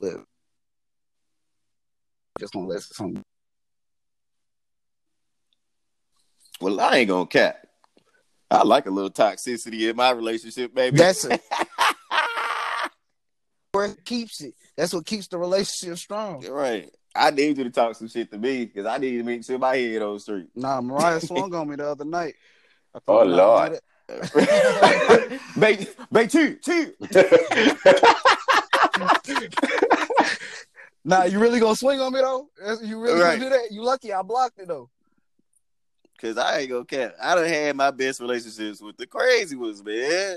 [0.00, 0.14] But
[2.38, 3.22] just gonna let some.
[6.60, 7.56] Well, I ain't gonna cap.
[8.50, 10.98] I like a little toxicity in my relationship, baby.
[10.98, 11.40] That's it.
[13.72, 14.54] Where it keeps it.
[14.76, 16.44] That's what keeps the relationship strong.
[16.48, 16.90] right.
[17.14, 19.58] I need you to talk some shit to me because I need to make sure
[19.58, 20.46] my head on straight.
[20.54, 22.34] Nah, Mariah swung on me the other night.
[23.08, 23.72] Oh, told her not
[24.08, 25.40] to Lord.
[25.58, 26.92] Bait, bait, two, two.
[31.04, 32.48] Nah, you really gonna swing on me though?
[32.82, 33.38] You really Right.
[33.38, 33.72] gonna do that?
[33.72, 34.90] You lucky I blocked it though.
[36.20, 37.14] Cause I ain't gonna cap.
[37.22, 40.36] I done had my best relationships with the crazy ones, man.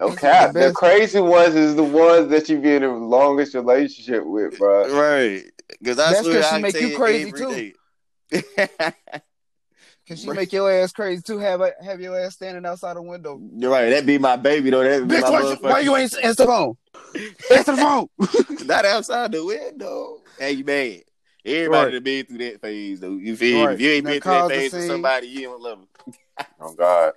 [0.00, 4.24] Okay, The the crazy ones is the ones that you be in the longest relationship
[4.24, 4.88] with, bro.
[4.92, 5.44] Right.
[5.84, 7.72] Cause I That's swear 'cause she I make you crazy, too.
[10.06, 11.38] Can she make your ass crazy too?
[11.38, 13.40] Have a, have your ass standing outside the window.
[13.54, 13.90] You're right.
[13.90, 14.82] That be my baby though.
[14.82, 16.76] That be Bitch, my why, you- why you ain't answer the phone?
[17.52, 18.66] Answer the phone.
[18.66, 20.18] Not outside the window.
[20.38, 21.02] Hey, you mad?
[21.44, 21.92] Everybody Right.
[21.92, 23.16] done been through that phase though.
[23.16, 23.66] You feel?
[23.66, 23.74] Right.
[23.74, 25.88] If you ain't Done been through that phase with somebody, you don't love them.
[26.60, 27.12] Oh God.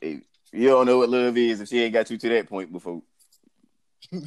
[0.00, 0.20] Hey,
[0.52, 3.02] you don't know what love is if she ain't got you to that point before.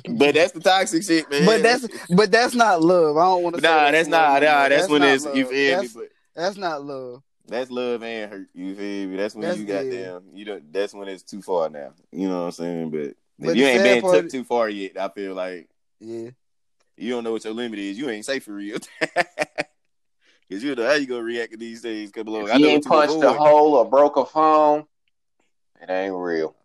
[0.10, 1.46] but that's the toxic shit, man.
[1.46, 3.18] But that's but that's not love.
[3.18, 3.62] I don't want to.
[3.62, 4.68] nah, that's not nah.
[4.70, 6.02] That's, when not it's you feel that's, me.
[6.02, 7.24] But That's not love.
[7.48, 8.48] that's love and hurt.
[8.54, 9.16] You feel me?
[9.16, 9.92] That's when That's you got good.
[9.94, 10.24] them.
[10.34, 10.74] You don't.
[10.74, 11.94] That's when it's too far now.
[12.12, 12.90] You know what I'm saying?
[12.92, 16.32] But, But if you ain't been took too far yet, I feel like Yeah.
[17.00, 17.98] You don't know what your limit is.
[17.98, 18.78] You ain't safe for real.
[20.52, 22.48] Cause you know how you gonna react to these things come along.
[22.48, 24.86] If I you know ain't what punched a hole or broke a phone,
[25.80, 26.56] it ain't real.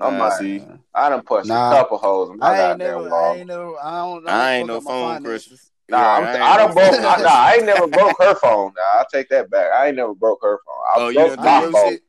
[0.00, 0.28] I'm not.
[0.30, 0.62] like, see,
[0.94, 1.70] I done punched Nah.
[1.72, 3.10] a couple holes in my I ain't never.
[3.10, 3.32] wall.
[3.32, 3.72] I ain't never.
[3.82, 4.24] I don't.
[4.24, 4.30] know.
[4.30, 5.70] I ain't no phone finances.
[5.90, 6.94] Nah, Yeah, I'm, I I, ain't done no broke.
[6.94, 8.72] phone I, nah, I ain't never broke her phone.
[8.76, 9.72] Nah, I take that back.
[9.74, 10.74] I ain't never broke her phone.
[10.94, 11.90] I Oh, you broke done my phone.
[11.92, 12.02] shit?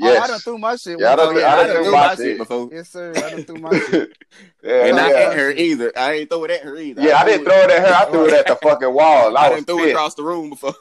[0.00, 1.00] Oh, I done threw my shit.
[1.00, 2.18] Yeah, I done- Oh yeah, I I done done threw threw my my shit.
[2.18, 2.68] shit before.
[2.72, 3.10] Yes, sir.
[3.16, 4.18] I done threw my shit.
[4.62, 5.18] yeah, And I yeah.
[5.30, 5.92] ain't her either.
[5.96, 7.02] I ain't throw it at her either.
[7.02, 7.94] Yeah, I didn't throw it at her.
[7.94, 9.36] I threw it at the fucking wall.
[9.36, 10.74] I, I was done threw it across the room before.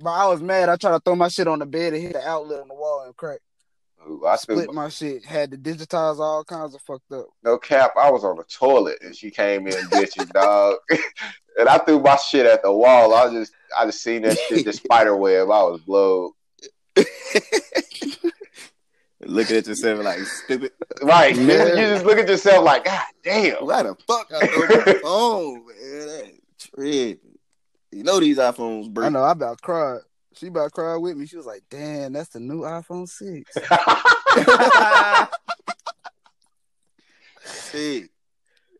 [0.00, 0.68] But I was mad.
[0.68, 2.74] I tried to throw my shit on the bed and hit the outlet on the
[2.74, 3.38] wall and crack.
[4.08, 5.24] Ooh, I threw Split my shit.
[5.24, 7.26] Had to digitize all kinds of fucked up.
[7.42, 7.92] no cap.
[7.96, 10.76] I was on the toilet and she came in bitching, dog.
[11.58, 13.14] and I threw my shit at the wall.
[13.14, 15.50] I just, I just seen that shit, the spider web.
[15.50, 16.32] I was blowed.
[19.26, 20.72] Looking at yourself like stupid.
[21.02, 21.68] Right, man.
[21.76, 23.56] You just look at yourself like, God damn.
[23.66, 26.06] Why the fuck I throw my phone, man?
[26.06, 27.18] That tripping.
[27.92, 29.06] You know these iPhones bro.
[29.06, 29.22] I know.
[29.22, 30.00] I about cried.
[30.34, 31.26] She about cried with me.
[31.26, 33.54] She was like, "Damn, that's the new iPhone 6.
[37.70, 38.10] Shit.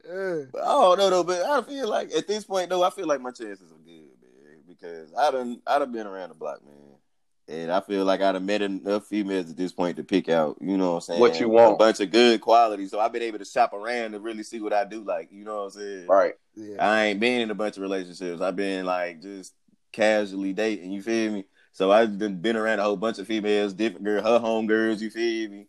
[0.04, 0.42] Yeah.
[0.52, 3.06] But I don't know though, but I feel like at this point though, I feel
[3.06, 4.62] like my chances are good, man.
[4.66, 6.74] Because I done I done been around the block, man.
[7.46, 10.78] And I feel like I've met enough females at this point to pick out, you
[10.78, 11.20] know what I'm saying?
[11.20, 11.74] What you want.
[11.74, 12.86] A bunch of good quality.
[12.86, 15.44] So I've been able to shop around to really see what I do like, you
[15.44, 16.06] know what I'm saying?
[16.06, 16.34] right.
[16.54, 16.76] Yeah.
[16.78, 18.40] I ain't been in a bunch of relationships.
[18.40, 19.52] I've been like just
[19.92, 21.44] casually dating, you feel me?
[21.72, 25.02] So I've been, been around a whole bunch of females, different girl, her home girls,
[25.02, 25.66] you feel me?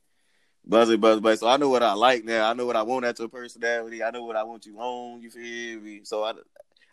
[0.65, 1.41] Buzzy, buzz, buzz.
[1.41, 2.49] So I know what I like now.
[2.49, 4.03] I know what I want at your personality.
[4.03, 6.01] I know what I want you on, you feel me?
[6.03, 6.33] So I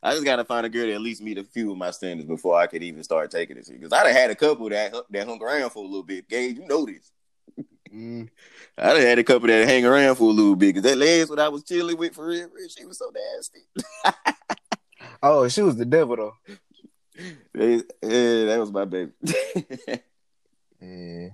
[0.03, 2.29] I just gotta find a girl that at least meet a few of my standards
[2.29, 3.69] before I could even start taking this.
[3.69, 6.29] Because I done had a couple that that hung around for a little bit.
[6.29, 7.13] Gage, you know this.
[7.93, 8.29] Mm.
[8.79, 10.75] I done had a couple that hang around for a little bit.
[10.75, 13.61] Cause that last one I was chilling with for real, she was so nasty.
[15.25, 16.35] Oh, she was the devil though.
[17.55, 19.13] Yeah, that was my baby.
[20.81, 21.29] Yeah.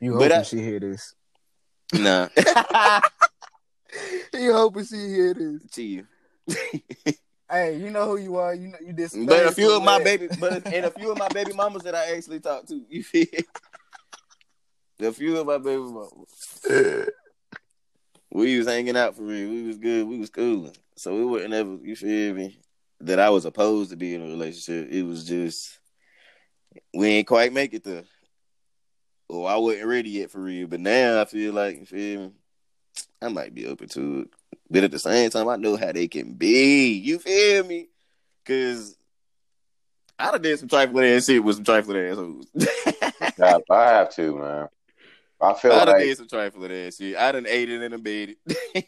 [0.00, 1.14] You hoping I- she hear this?
[1.92, 2.28] nah.
[4.32, 5.62] You hoping she hear this?
[5.72, 6.04] Chill.
[7.50, 8.54] Hey, you know who you are.
[8.54, 9.10] You know you did.
[9.10, 11.82] some But a few of my baby, but and a few of my baby mamas
[11.84, 12.84] that I actually talked to.
[12.88, 13.26] You feel?
[15.00, 17.08] A few of my baby mamas.
[18.30, 19.48] We was hanging out for real.
[19.48, 20.06] We was good.
[20.08, 20.72] We was cool.
[20.96, 21.78] So it wasn't ever.
[21.82, 22.58] You feel me?
[23.00, 24.90] That I was opposed to being in a relationship.
[24.90, 25.78] It was just
[26.92, 28.02] we ain't quite make it there.
[29.30, 30.66] Oh, I wasn't ready yet for real.
[30.66, 32.32] But now I feel like you feel me.
[33.22, 34.28] I might be open to it.
[34.70, 36.92] But at the same time, I know how they can be.
[36.92, 37.88] You feel me?
[38.44, 38.96] Cause
[40.18, 42.46] I'd done did some trifling ass shit with some trifling assholes.
[42.54, 44.68] Yeah, I have to, man.
[45.40, 47.16] I feel like I done like did some trifling ass shit.
[47.16, 48.36] I done ate it and embedded.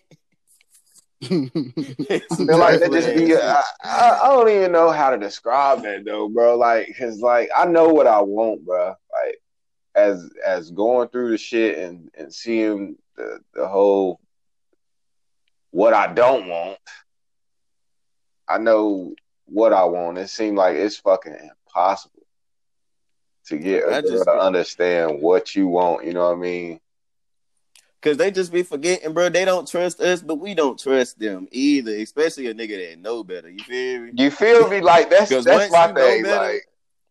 [1.23, 3.37] I feel like that just be.
[3.37, 6.57] I, I, I don't even know how to describe that though, bro.
[6.57, 8.89] Like, cause like I know what I want, bro.
[8.89, 9.43] Like,
[9.95, 14.19] as as going through the shit and and seeing the the whole
[15.71, 16.79] what I don't want.
[18.49, 19.15] I know
[19.47, 20.19] what I want.
[20.19, 22.27] It seemed like it's fucking impossible
[23.47, 26.05] to get a I just- to understand what you want.
[26.05, 26.81] You know what I mean?
[28.03, 29.29] Cause they just be forgetting, bro.
[29.29, 31.95] They don't trust us, but we don't trust them either.
[31.97, 33.51] Especially a nigga that know better.
[33.51, 34.13] You feel me?
[34.15, 34.81] You feel me?
[34.81, 36.23] Like that's that's my thing.
[36.23, 36.67] better, Like,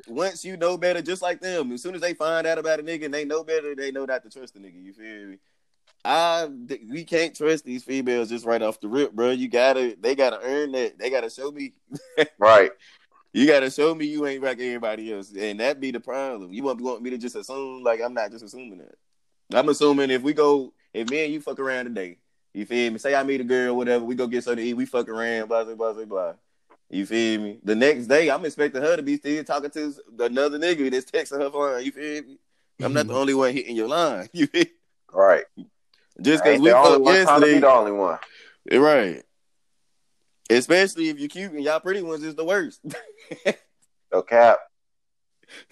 [0.08, 2.84] once you know better, just like them, as soon as they find out about a
[2.84, 4.84] nigga and they know better, they know not to trust the nigga.
[4.84, 5.38] You feel me?
[6.06, 6.48] I
[6.90, 9.32] we can't trust these females just right off the rip, bro.
[9.32, 10.98] You gotta, they gotta earn that.
[10.98, 11.74] They gotta show me.
[12.40, 12.72] right?
[13.34, 16.52] You gotta show me you ain't like everybody else, and that be the problem.
[16.52, 18.96] You want want me to just assume like I'm not just assuming that.
[19.54, 22.18] I'm assuming if we go, if me and you fuck around today,
[22.54, 22.98] you feel me?
[22.98, 25.48] Say I meet a girl, whatever, we go get something to eat, we fuck around,
[25.48, 26.34] blah blah blah blah blah.
[26.90, 27.60] You feel me?
[27.64, 31.40] The next day, I'm expecting her to be still talking to another nigga that's texting
[31.40, 31.84] her phone.
[31.84, 32.40] You feel me?
[32.82, 34.28] I'm not the only one hitting your line.
[34.34, 34.66] You feel?
[35.14, 35.44] Right.
[36.22, 38.20] Just because we the only fucked one trying to be the only one.
[38.72, 39.24] Eh, right?
[40.50, 42.82] Especially if you're cute and y'all pretty ones is the worst.
[44.12, 44.58] No cap.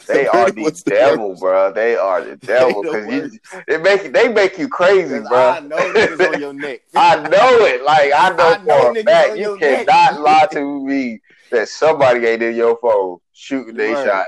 [0.08, 1.42] They The are the the devil, worst.
[1.42, 1.72] bro.
[1.74, 5.18] They are the devil They the because you they make you they make you crazy,
[5.20, 5.40] 'Cause bro.
[5.40, 6.82] I know niggas on your neck.
[6.96, 7.84] I know it.
[7.84, 9.88] Like I know, I know for a fact you your neck.
[9.88, 14.06] cannot lie to me that somebody ain't in your phone shooting they Right.
[14.06, 14.26] shot.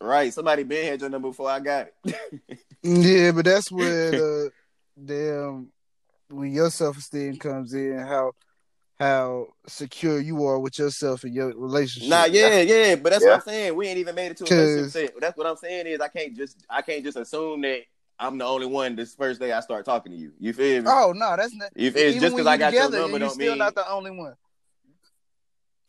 [0.00, 0.32] Right.
[0.32, 2.58] Somebody been had your number before I got it.
[2.84, 4.50] Yeah, but that's where the uh,
[5.02, 5.68] damn
[6.30, 8.32] when your self esteem comes in, how
[8.98, 12.08] how secure you are with yourself and your relationship.
[12.10, 12.94] nah, yeah, yeah.
[12.94, 13.30] But that's Yeah.
[13.30, 13.74] what I'm saying.
[13.76, 15.20] We ain't even made it to a 'Cause- relationship set.
[15.20, 17.80] That's what I'm saying is I can't just I can't just assume that
[18.18, 20.32] I'm the only one this first day I start talking to you.
[20.38, 20.88] You feel me?
[20.90, 21.70] Oh no, that's not.
[21.74, 23.50] If it's even just when because I you got your together, number you're don't still
[23.50, 24.34] mean not the only one.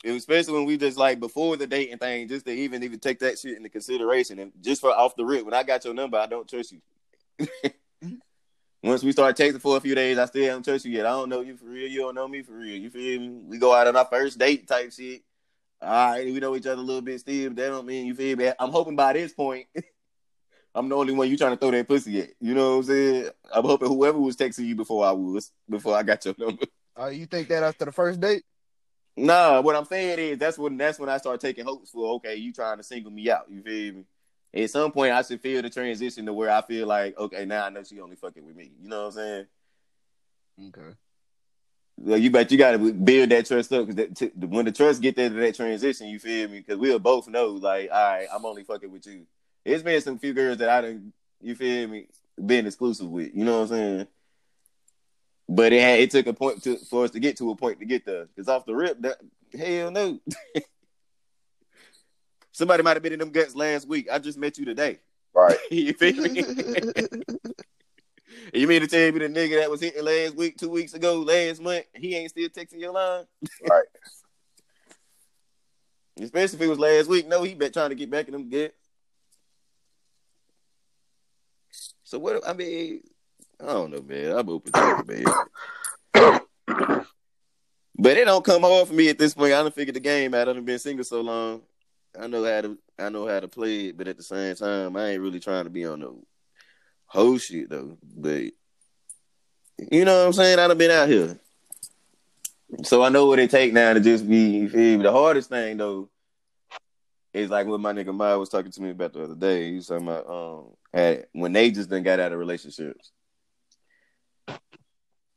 [0.03, 3.37] especially when we just like before the dating thing, just to even even take that
[3.39, 6.25] shit into consideration and just for off the rip, when I got your number, I
[6.25, 6.81] don't trust you.
[8.85, 11.07] Once we start texting for a few days, I still haven't trust you yet.
[11.07, 11.87] I don't know you for real.
[11.87, 12.79] You don't know me for real.
[12.79, 13.29] You feel me?
[13.47, 15.23] We go out on our first date type shit.
[15.81, 18.13] All right, we know each other a little bit still, but that don't mean you
[18.13, 18.51] feel me.
[18.59, 19.65] I'm hoping by this point,
[20.75, 22.29] I'm the only one you trying to throw that pussy at.
[22.39, 23.29] You know what I'm saying?
[23.51, 26.65] I'm hoping whoever was texting you before I was, before I got your number.
[26.95, 28.43] Oh, you think that after the first date?
[29.17, 32.35] Nah, what I'm saying is that's when that's when I start taking hopes for okay,
[32.35, 33.45] you trying to single me out.
[33.49, 34.03] You feel me?
[34.55, 37.65] At some point, I should feel the transition to where I feel like okay, now
[37.65, 38.71] I know she only fucking with me.
[38.81, 39.45] You know what I'm saying?
[40.67, 40.95] Okay.
[41.97, 45.01] Well, you bet you got to build that trust up because t- when the trust
[45.01, 46.59] get there to that transition, you feel me?
[46.59, 49.25] Because we'll both know like, all right, I'm only fucking with you.
[49.63, 52.07] It's been some few girls that I didn't, you feel me,
[52.43, 53.33] been exclusive with.
[53.33, 54.07] You know what I'm saying?
[55.47, 57.79] But it had, it took a point to for us to get to a point
[57.79, 58.25] to get there.
[58.25, 59.17] Because off the rip, that
[59.57, 60.19] hell no.
[62.55, 64.07] Somebody might have been in them guts last week.
[64.09, 64.99] I just met you today.
[65.33, 65.57] Right.
[65.71, 66.35] you feel me?
[68.53, 71.19] you mean to tell me the nigga that was hitting last week, two weeks ago,
[71.19, 73.25] last month, he ain't still texting your line?
[73.69, 73.83] Right.
[76.21, 77.27] Especially if it was last week.
[77.27, 78.73] No, he been trying to get back in them get.
[82.05, 82.47] So what?
[82.47, 83.01] I mean,
[83.61, 84.31] I don't know, man.
[84.31, 85.25] I'm open to it,
[86.15, 86.39] man.
[87.97, 89.53] But it don't come hard for me at this point.
[89.53, 90.49] I don't figure the game out.
[90.49, 91.61] I've been single so long.
[92.19, 94.95] I know how to I know how to play it, but at the same time,
[94.95, 96.23] I ain't really trying to be on no
[97.05, 97.97] whole shit though.
[98.15, 98.51] But
[99.91, 100.59] you know what I'm saying?
[100.59, 101.39] I done been out here.
[102.83, 104.65] So I know what it take now to just be?
[104.65, 106.09] The hardest thing though
[107.33, 109.69] is like what my nigga Maya was talking to me about the other day.
[109.69, 113.11] He was talking about um when they just done got out of relationships.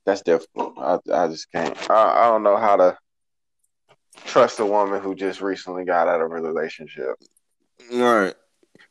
[0.07, 0.79] That's difficult.
[0.79, 1.77] I I just can't.
[1.91, 2.99] I, I don't know how to
[4.25, 7.17] trust a woman who just recently got out of a relationship.
[7.93, 8.35] All right.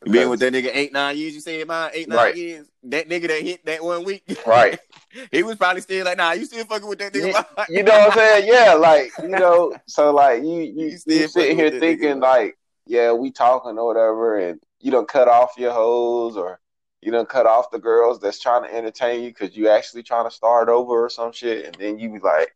[0.04, 2.36] You been with that nigga eight, nine years, you said mine, eight, nine Right.
[2.36, 2.68] years.
[2.84, 4.22] That nigga that hit that one week.
[4.46, 4.78] Right.
[5.32, 7.32] he was probably still like, nah, you still fucking with that nigga.
[7.32, 8.48] Yeah, You know what I'm saying?
[8.52, 12.08] Yeah, like you know, so like you you, You you, still fucking sitting here thinking
[12.16, 12.20] nigga.
[12.22, 16.60] like, yeah, we talking or whatever, and you don't cut off your hoes or
[17.00, 20.28] you don't cut off the girls that's trying to entertain you because you actually trying
[20.28, 22.54] to start over or some shit, and then you be like,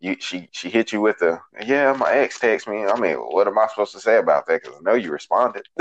[0.00, 2.84] you she she hit you with the yeah, my ex text me.
[2.84, 4.62] I mean, what am I supposed to say about that?
[4.62, 5.66] Because I know you responded.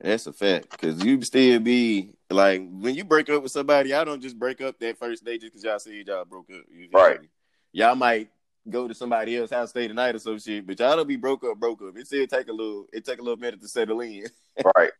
[0.00, 0.78] That's a fact.
[0.78, 4.60] Cause you still be like when you break up with somebody, y'all don't just break
[4.60, 6.62] up that first day just cause y'all see y'all broke up.
[6.70, 7.18] you right
[7.72, 8.30] y'all might
[8.68, 11.16] go to somebody else's house, stay the night or some shit, but y'all don't be
[11.16, 11.96] broke up, broke up.
[11.96, 14.24] It still take a little it take a little minute to settle in.
[14.76, 14.92] right.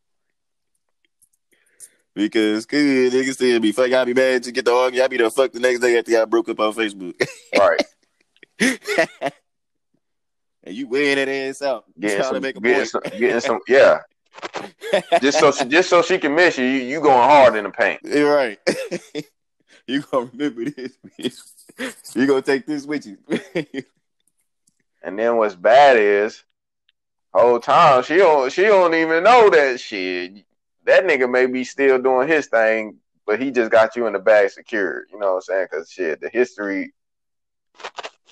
[2.18, 4.98] Because good niggas still be fuck y'all be mad to get the argue.
[4.98, 7.14] Y'all be the fuck the next day after y'all broke up on Facebook.
[7.56, 7.82] Right.
[10.64, 11.84] and you wearing that ass out.
[11.98, 14.00] Getting some, to make a getting some, getting some, yeah.
[15.20, 17.70] Just so she, just so she can miss you, you, you going hard in the
[17.70, 18.00] paint.
[18.02, 18.58] You're right.
[19.86, 20.98] you gonna remember this.
[21.18, 22.16] bitch.
[22.16, 23.18] You gonna take this with you.
[25.02, 26.42] And then what's bad is,
[27.32, 30.44] whole time she don't she don't even know that shit.
[30.88, 34.18] That nigga may be still doing his thing, but he just got you in the
[34.18, 35.08] bag secured.
[35.12, 35.66] You know what I'm saying?
[35.70, 36.94] Because shit, the history.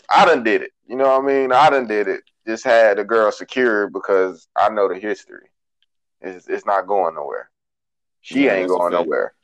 [0.09, 0.71] I done did it.
[0.89, 1.53] You know what I mean?
[1.53, 2.23] I done did it.
[2.47, 5.51] Just had the girl secured because I know the history.
[6.23, 7.51] It's it's not going nowhere.
[8.23, 9.35] She Yeah, ain't going nowhere.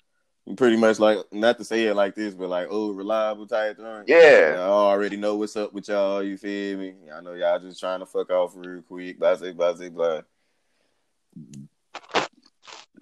[0.57, 4.05] Pretty much like not to say it like this, but like oh reliable type thing.
[4.07, 4.55] Yeah.
[4.55, 6.95] Y'all already know what's up with y'all, you feel me?
[7.15, 10.21] I know y'all just trying to fuck off real quick, blah blah blah blah.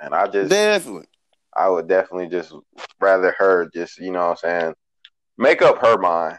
[0.01, 1.07] And I just Definitely.
[1.55, 2.55] I would definitely just
[3.01, 4.74] rather her just, you know what I'm saying,
[5.36, 6.38] make up her mind.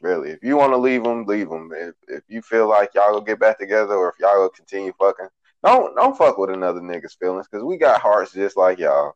[0.00, 0.30] Really.
[0.30, 1.70] If you want to leave them, leave them.
[1.74, 4.92] If, if you feel like y'all gonna get back together or if y'all gonna continue
[4.98, 5.28] fucking,
[5.62, 9.14] don't don't fuck with another nigga's feelings because we got hearts just like y'all.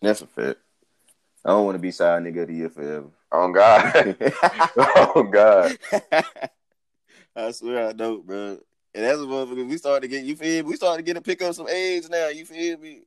[0.00, 0.58] That's a fact.
[1.44, 3.10] I don't want to be side nigga of the year forever.
[3.30, 4.16] Oh God.
[4.76, 5.76] oh God.
[7.36, 8.58] I swear I don't, bro.
[8.94, 9.68] And that's a motherfucker.
[9.68, 10.70] We started to get you feel me?
[10.70, 12.28] We started to get to pick up some age now.
[12.28, 13.02] You feel me?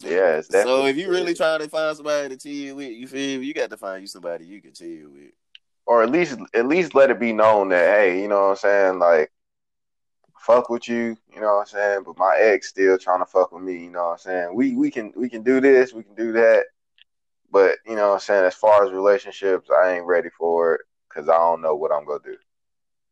[0.00, 3.46] Yeah, So if you really trying to find somebody to chill with, you feel me?
[3.46, 5.30] You got to find you somebody you can chill with.
[5.86, 8.56] or at least at least let it be known that hey, you know what I'm
[8.56, 9.32] saying, like
[10.38, 13.52] fuck with you, you know what I'm saying, but my ex still trying to fuck
[13.52, 14.54] with me, you know what I'm saying.
[14.54, 16.64] We we can we can do this, we can do that.
[17.50, 20.80] But, you know what I'm saying, as far as relationships, I ain't ready for it
[21.10, 22.36] cuz I don't know what I'm going to do.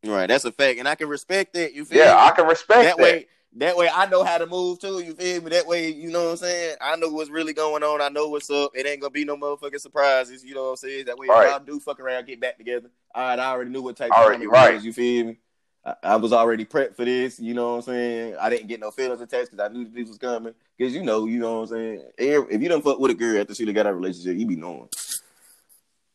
[0.05, 1.75] Right, that's a fact, and I can respect that.
[1.75, 2.21] You feel Yeah, me?
[2.21, 3.03] I can respect that that.
[3.03, 3.27] way.
[3.57, 5.01] That way, I know how to move too.
[5.01, 5.51] You feel me?
[5.51, 6.77] That way, you know what I'm saying.
[6.81, 8.01] I know what's really going on.
[8.01, 8.71] I know what's up.
[8.77, 10.45] It ain't gonna be no motherfucking surprises.
[10.45, 11.07] You know what I'm saying?
[11.07, 11.47] That way, Right.
[11.47, 12.91] if y'all do fuck around, get back together.
[13.13, 14.75] All right, I already knew what type Already, of time right.
[14.75, 14.85] was.
[14.85, 15.39] You feel me?
[15.85, 17.41] I, I was already prepped for this.
[17.41, 18.37] You know what I'm saying?
[18.41, 20.55] I didn't get no feelings attached because I knew this was coming.
[20.79, 22.05] Because you know, you know what I'm saying.
[22.19, 24.57] If you don't fuck with a girl after she done got a relationship, you be
[24.57, 24.89] knowing.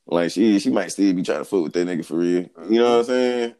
[0.07, 2.45] Like she, she might still be trying to fuck with that nigga for real.
[2.69, 3.55] You know what I'm saying?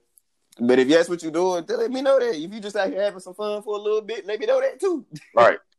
[0.60, 2.34] But if that's what you're doing, then let me know that.
[2.34, 4.62] If you just out here having some fun for a little bit, let me know
[4.62, 5.06] that too.
[5.34, 5.60] Right.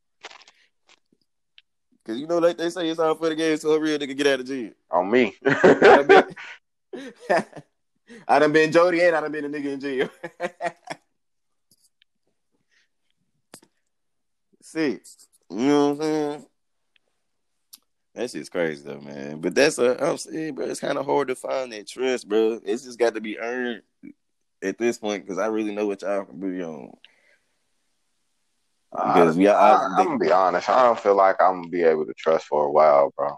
[2.05, 4.16] Cause you know, like they say, it's all for the game, so a real nigga
[4.16, 4.70] get out of jail.
[4.93, 5.35] On me.
[5.47, 6.24] I done been,
[8.29, 10.09] I done been Jody and I done been a nigga in jail.
[14.62, 15.01] See,
[15.51, 16.47] you know what I'm saying?
[18.14, 19.41] That shit's crazy though, man.
[19.41, 20.66] But that's a I'm saying, bro.
[20.66, 22.61] It's kind of hard to find that trust, bro.
[22.64, 23.83] It's just got to be earned
[24.67, 26.93] at this point because I really know what y'all can be on.
[28.91, 30.71] Because we, I, am gonna be honest.
[30.71, 33.37] I don't feel like I'm gonna be able to trust for a while, bro.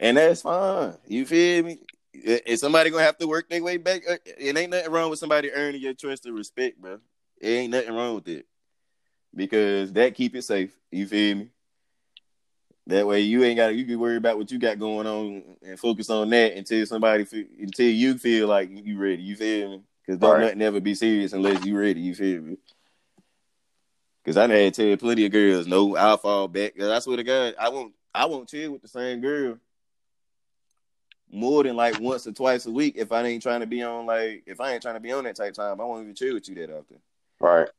[0.00, 0.94] and that's fine.
[1.06, 1.78] You feel me?
[2.14, 4.02] Is somebody gonna have to work their way back?
[4.08, 6.98] Uh, It ain't nothing wrong with somebody earning your trust and respect, bro.
[7.40, 8.46] It ain't nothing wrong with it
[9.34, 10.76] because that keep it safe.
[10.90, 11.48] You feel me?
[12.88, 15.78] That way you ain't got you can worry about what you got going on and
[15.78, 17.24] focus on that until somebody
[17.60, 19.22] until you feel like you ready.
[19.22, 19.82] You feel me?
[20.12, 20.40] Because don't Right.
[20.44, 22.00] nothing ever be serious unless you ready.
[22.00, 22.58] You feel me?
[24.22, 26.76] Because I had tell plenty of girls, no, I'll fall back.
[26.76, 29.58] 'Cause I swear to God, I won't I won't chill with the same girl
[31.30, 34.04] more than like once or twice a week if I ain't trying to be on
[34.04, 35.80] like if I ain't trying to be on that type time.
[35.80, 36.98] I won't even chill with you that often.
[37.40, 37.70] Right.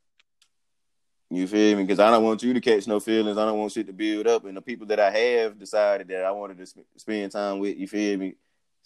[1.29, 1.83] You feel me?
[1.83, 3.37] Because I don't want you to catch no feelings.
[3.37, 4.45] I don't want shit to build up.
[4.45, 7.77] And the people that I have decided that I wanted to sp- spend time with,
[7.77, 8.33] you feel me?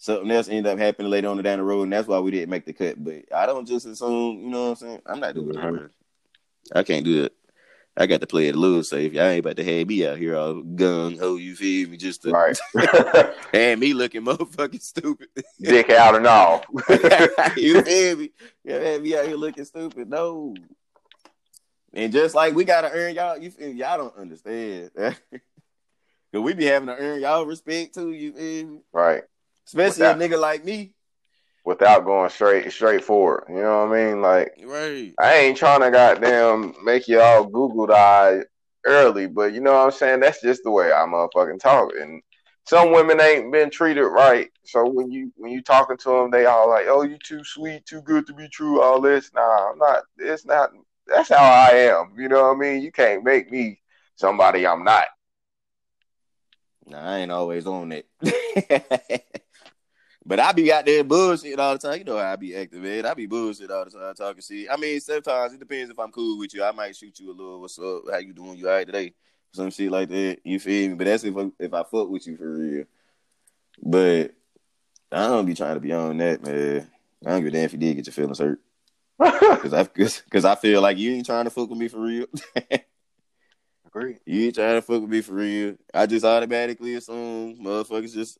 [0.00, 2.50] Something else ended up happening later on down the road, and that's why we didn't
[2.50, 3.02] make the cut.
[3.02, 5.02] But I don't just assume, you know what I'm saying?
[5.06, 5.76] I'm not doing that, Mhm.
[5.76, 5.88] bro.
[6.74, 7.32] I can't do it.
[7.96, 9.12] I got to play it a little safe.
[9.12, 11.34] Y'all ain't about to have me out here all gung ho.
[11.34, 11.96] You feel me?
[11.96, 12.56] Just to Right.
[13.52, 15.28] and me looking motherfucking stupid.
[15.60, 16.64] Dick out and all.
[17.56, 18.30] you feel me?
[18.64, 20.08] Yeah, man, me out here looking stupid.
[20.08, 20.54] No.
[21.92, 24.90] And just like we gotta earn y'all, you feel y'all don't understand.
[24.96, 25.14] Cause
[26.32, 28.78] we be having to earn y'all respect too, you feel me?
[28.92, 29.24] right.
[29.68, 30.94] Especially Without- a nigga like me.
[31.64, 33.44] Without going straight straight forward.
[33.48, 34.22] You know what I mean?
[34.22, 35.12] Like Right.
[35.20, 38.44] I ain't trying to goddamn make you all Google eye
[38.86, 40.20] early, but you know what I'm saying?
[40.20, 41.92] That's just the way I motherfucking talk.
[42.00, 42.22] And
[42.64, 44.50] some women ain't been treated right.
[44.64, 47.84] So when you when you talking to them, they all like, "Oh, you too sweet,
[47.84, 50.04] too good to be true." All this, nah, I'm not.
[50.16, 50.70] It's not.
[51.06, 52.14] That's how I am.
[52.16, 52.80] You know what I mean?
[52.82, 53.80] You can't make me
[54.16, 55.06] somebody I'm not.
[56.86, 58.06] Nah, I ain't always on that.
[60.28, 62.00] but I be out there bullshit all the time.
[62.00, 63.06] You know how I be active, man.
[63.06, 64.68] I be bullshit all the time, talking shit.
[64.70, 66.62] I mean, sometimes it depends if I'm cool with you.
[66.62, 68.02] I might shoot you a little, what's up?
[68.10, 68.58] How you doing?
[68.58, 69.14] You all right today?
[69.54, 70.40] Some shit like that.
[70.44, 70.96] You feel me?
[70.96, 72.84] But that's if I, if I fuck with you for real.
[73.82, 74.34] But
[75.10, 76.90] I don't be trying to be on that, man.
[77.24, 78.60] I don't give a damn if you did get your feelings hurt.
[79.18, 82.00] Cause I, cause, cause I feel like you ain't trying to fuck with me for
[82.00, 82.26] real.
[83.86, 84.18] Agree.
[84.26, 85.76] You ain't trying to fuck with me for real.
[85.94, 88.38] I just automatically assume motherfuckers just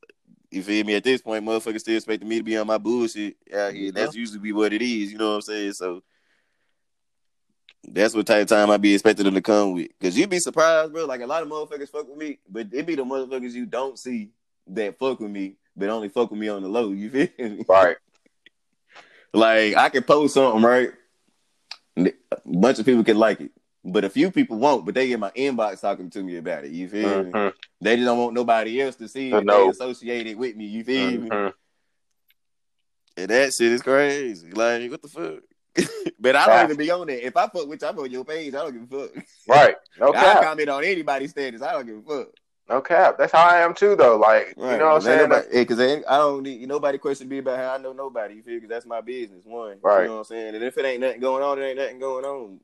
[0.50, 3.36] you feel me at this point, motherfuckers still expecting me to be on my bullshit
[3.54, 3.92] out here.
[3.92, 5.72] That's usually be what it is, you know what I'm saying?
[5.74, 6.02] So
[7.86, 9.88] that's what type of time I be expecting them to come with.
[10.00, 11.04] Cause you'd be surprised, bro.
[11.04, 13.98] Like a lot of motherfuckers fuck with me, but it be the motherfuckers you don't
[13.98, 14.30] see
[14.68, 16.92] that fuck with me, but only fuck with me on the low.
[16.92, 17.64] You feel me?
[17.68, 17.96] Right.
[19.34, 20.88] Like I can post something, right?
[21.98, 22.12] A
[22.46, 23.50] bunch of people can like it.
[23.92, 26.70] But a few people won't, but they in my inbox talking to me about it.
[26.72, 27.32] You feel me?
[27.32, 27.52] Mhm.
[27.80, 29.46] They just don't want nobody else to see it.
[29.46, 30.66] They associated with me.
[30.66, 31.30] You feel me?
[31.30, 31.52] Mhm.
[33.16, 34.50] And that shit is crazy.
[34.50, 35.42] Like, what the fuck?
[36.20, 36.64] but I don't Yeah.
[36.64, 37.24] even be on that.
[37.26, 38.54] If I fuck with you, I'm on your page.
[38.54, 39.24] I don't give a fuck.
[39.48, 39.76] Right.
[39.98, 40.40] No cap.
[40.40, 41.62] I comment on anybody's status.
[41.62, 42.28] I don't give a fuck.
[42.68, 43.16] No cap.
[43.16, 44.16] That's how I am too, though.
[44.18, 45.42] Like you know what I'm saying?
[45.52, 48.34] Because I don't need nobody question me about how I know nobody.
[48.34, 48.56] You feel?
[48.56, 49.44] Because that's my business.
[49.46, 50.02] One, Right.
[50.02, 50.54] You know what I'm saying?
[50.54, 52.60] And if it ain't nothing going on, it ain't nothing going on.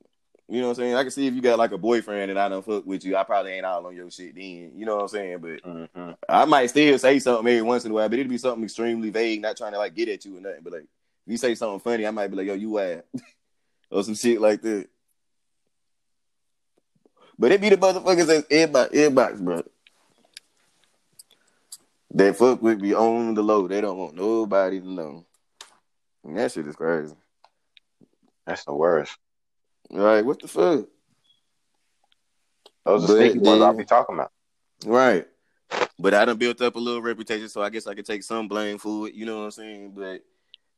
[0.48, 0.94] You know what I'm saying?
[0.94, 3.16] I can see if you got like a boyfriend and I don't fuck with you,
[3.16, 4.72] I probably ain't all on your shit then.
[4.76, 5.38] You know what I'm saying?
[5.38, 6.16] But Mhm.
[6.28, 9.10] I might still say something every once in a while, but it'd be something extremely
[9.10, 10.60] vague, not trying to like get at you or nothing.
[10.62, 10.88] But like, if
[11.26, 13.04] you say something funny, I might be like, "Yo, you ad,"
[13.90, 14.88] or some shit like that.
[17.38, 19.62] But it be the motherfuckers that's inbox, inbox, bro.
[22.12, 23.66] They fuck with me on the low.
[23.66, 25.24] They don't want nobody to know.
[26.22, 27.14] And that shit is crazy.
[28.46, 29.16] That's the worst.
[29.94, 30.24] Right?
[30.24, 30.86] What the fuck?
[32.84, 34.32] Those are sneaky ones I'll be talking about.
[34.84, 35.26] Right.
[35.98, 38.48] But I done built up a little reputation, so I guess I could take some
[38.48, 39.14] blame for it.
[39.14, 39.92] You know what I'm saying?
[39.96, 40.22] But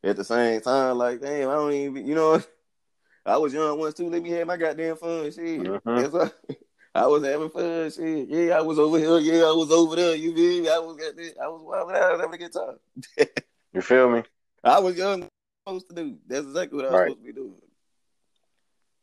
[0.04, 2.40] at the same time, like, damn, I don't even, you know,
[3.26, 4.08] I was young once too.
[4.08, 5.60] Let me have my goddamn fun, shit.
[5.62, 5.80] Mhm.
[5.84, 6.30] That's why
[6.94, 8.28] I was having fun, shit.
[8.28, 9.18] Yeah, I was over here.
[9.18, 10.14] Yeah, I was over there.
[10.14, 10.68] You feel me?
[10.68, 11.32] I was this.
[11.42, 11.90] I was wild.
[11.90, 13.26] I was having a good time.
[13.72, 14.22] You feel me?
[14.64, 15.24] I was young.
[15.24, 15.28] I
[15.66, 16.16] supposed to do.
[16.26, 17.08] That's exactly what I was Right.
[17.10, 17.54] supposed to be doing.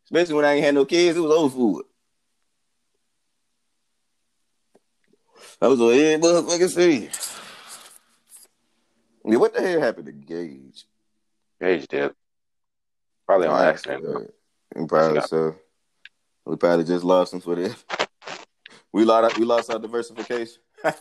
[0.05, 1.83] Especially when I ain't had no kids, it was old food.
[5.61, 7.09] I was like, yeah, motherfucker, see.
[9.25, 10.85] Yeah, what the hell happened to Gage?
[11.61, 12.11] Gage did.
[13.25, 14.05] Probably on accident.
[14.05, 14.19] Uh,
[14.75, 15.25] and probably Yeah.
[15.25, 15.55] so.
[16.45, 17.73] We probably just lost him for this.
[18.91, 20.57] We lost, we lost our diversification.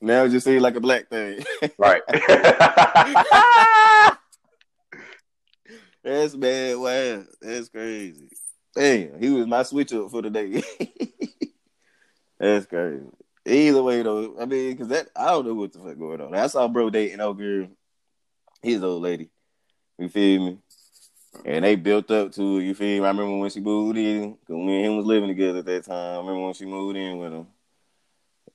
[0.00, 1.44] now it just seems like a black thing.
[1.78, 2.00] right.
[6.04, 6.76] That's bad.
[6.78, 8.28] Wow, that's crazy.
[8.74, 10.62] Damn, he was my switch up for the day.
[12.38, 13.06] that's crazy.
[13.46, 16.34] Either way, though, I mean, because that I don't know what the fuck going on.
[16.34, 17.68] I saw bro dating old girl,
[18.62, 19.30] his old lady.
[19.98, 20.58] You feel me?
[21.44, 22.64] And they built up to it.
[22.64, 23.06] You feel me?
[23.06, 25.84] I remember when she moved in, because me and him was living together at that
[25.84, 26.14] time.
[26.14, 27.46] I remember when she moved in with him.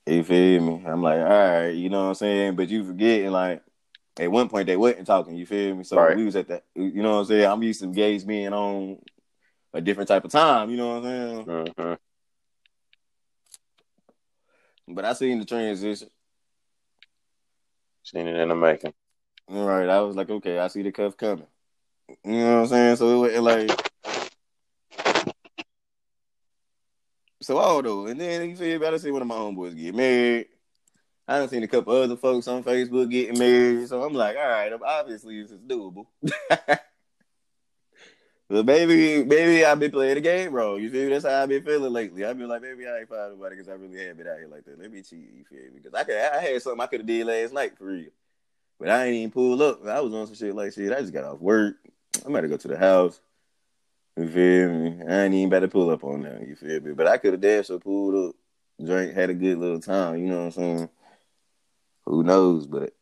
[0.06, 0.84] You feel me?
[0.86, 2.56] I'm like, all right, you know what I'm saying?
[2.56, 3.62] But you forgetting, like,
[4.18, 5.84] at one point they wasn't talking, you feel me?
[5.84, 6.16] So Right.
[6.16, 7.46] we was at that, you know what I'm saying?
[7.46, 8.98] I'm used to Gage being on
[9.72, 11.74] a different type of time, you know what I'm saying?
[11.76, 11.94] hmm
[14.94, 16.08] But I seen the transition.
[18.02, 18.94] Seen it in the making.
[19.50, 21.46] All right, I was like, okay, I see the cuff coming.
[22.24, 22.96] You know what I'm saying?
[22.96, 23.90] So it was like,
[27.42, 28.06] so don't know.
[28.06, 30.48] And then you feel done see one of my homeboys get married.
[31.28, 33.88] I done seen a couple other folks on Facebook getting married.
[33.88, 36.06] So I'm like, all right, obviously this is doable.
[38.50, 40.80] But maybe, maybe I've been playing the game wrong.
[40.80, 41.10] You feel me?
[41.10, 42.24] That's how I've been feeling lately.
[42.24, 44.48] I've been like, maybe I ain't found nobody because I really have been out here
[44.48, 44.80] like that.
[44.80, 45.28] Let me cheat.
[45.36, 45.80] You feel me?
[45.82, 48.08] Because I could, I had something I could have did last night for real,
[48.80, 49.86] but I ain't even pull up.
[49.86, 50.90] I was on some shit like shit.
[50.90, 51.76] I just got off work.
[52.24, 53.20] I'm about to go to the house.
[54.16, 55.02] You feel me?
[55.06, 56.48] I ain't even about to pull up on that.
[56.48, 56.92] You feel me?
[56.92, 58.34] But I could have damn sure pulled up,
[58.82, 60.20] drank, had a good little time.
[60.20, 60.88] You know what I'm saying?
[62.08, 62.66] Who knows?
[62.66, 62.94] But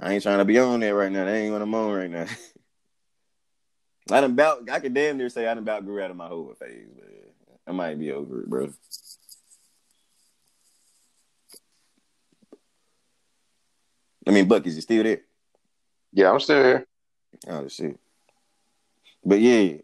[0.00, 1.24] I ain't trying to be on there right now.
[1.24, 2.26] That ain't what I'm on right now.
[4.10, 6.28] I done about, I could damn near say I done about grew out of my
[6.28, 7.06] whole phase, but
[7.66, 8.72] I might be over it, bro.
[14.28, 15.22] I mean, Buck, is you still there?
[16.12, 16.86] Yeah, I'm still here.
[17.48, 17.98] Oh shit.
[19.24, 19.78] But yeah.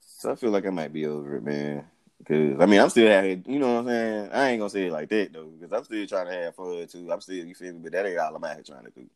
[0.00, 1.84] So I feel like I might be over it, man.
[2.26, 4.30] Cause I mean I'm still here, you know what I'm saying?
[4.32, 6.86] I ain't gonna say it like that though, because I'm still trying to have fun
[6.88, 7.12] too.
[7.12, 9.06] I'm still you feel me, but that ain't all I'm out here trying to do.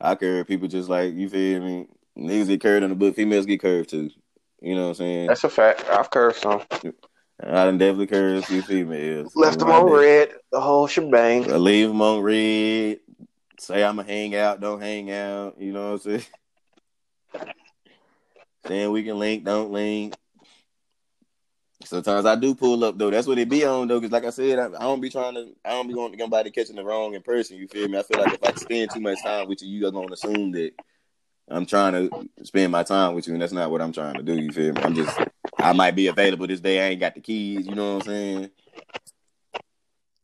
[0.00, 1.88] I curve people just like you feel me.
[2.16, 4.10] Niggas get curved in the book, females get curved too.
[4.60, 5.26] You know what I'm saying?
[5.26, 5.84] That's a fact.
[5.90, 6.62] I've curved some.
[7.42, 9.32] I done definitely curved a few females.
[9.34, 11.52] Left them on red, the whole shebang.
[11.52, 13.00] I leave them on red.
[13.58, 15.56] Say I'ma hang out, don't hang out.
[15.58, 16.24] You know what I'm saying?
[18.66, 20.14] Saying we can link, don't link.
[21.86, 23.10] Sometimes I do pull up though.
[23.10, 25.34] That's what it be on though, because like I said, I, I don't be trying
[25.34, 25.48] to.
[25.64, 27.56] I don't be going to somebody catching the wrong impression.
[27.56, 27.98] You feel me?
[27.98, 30.50] I feel like if I spend too much time with you, you are gonna assume
[30.52, 30.72] that
[31.48, 34.22] I'm trying to spend my time with you, and that's not what I'm trying to
[34.22, 34.34] do.
[34.34, 34.82] You feel me?
[34.82, 35.16] I'm just.
[35.58, 36.84] I might be available this day.
[36.84, 37.66] I ain't got the keys.
[37.66, 38.50] You know what I'm saying?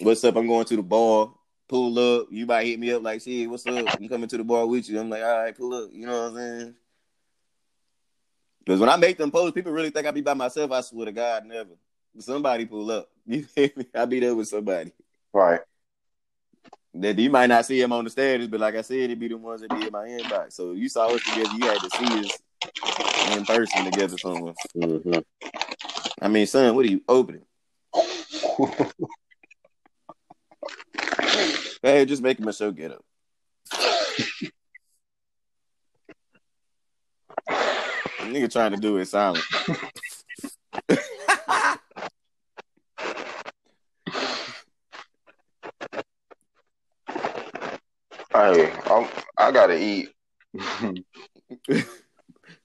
[0.01, 0.37] What's up?
[0.37, 1.33] I'm going to the bar.
[1.69, 2.27] Pull up.
[2.31, 3.87] You might hit me up like, "Shit, what's up?
[3.99, 6.23] I'm coming to the bar with you." I'm like, "All right, pull up." You know
[6.25, 6.75] what I'm saying?
[8.65, 10.71] Because when I make them posts, people really think I be by myself.
[10.71, 11.71] I swear to God, never.
[12.19, 13.09] Somebody pull up.
[13.25, 13.47] You?
[13.95, 14.93] I be there with somebody.
[15.33, 15.61] Right.
[16.95, 19.29] That you might not see him on the status, but like I said, it be
[19.29, 20.55] the ones that be in my inbox.
[20.55, 21.51] So you saw us together.
[21.57, 24.55] You had to see us in person together somewhere.
[24.77, 25.21] Mm-hmm.
[26.21, 27.45] I mean, son, what are you opening?
[31.83, 33.05] Hey, just making my show get up.
[38.23, 39.45] Nigga trying to do it silent.
[48.33, 49.07] Hey, I'm,
[49.37, 50.11] I gotta eat.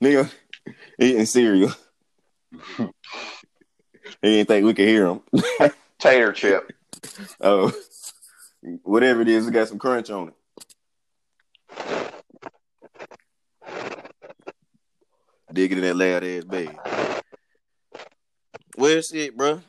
[0.01, 0.31] Nigga
[0.99, 1.71] eating cereal.
[2.77, 2.87] he
[4.21, 5.21] didn't think we could hear him.
[5.99, 6.71] Tater chip.
[7.41, 7.73] Oh,
[8.83, 10.33] whatever it is, it got some crunch on it.
[15.51, 16.75] Digging in that loud ass bed.
[18.77, 19.61] Well, shit, bro.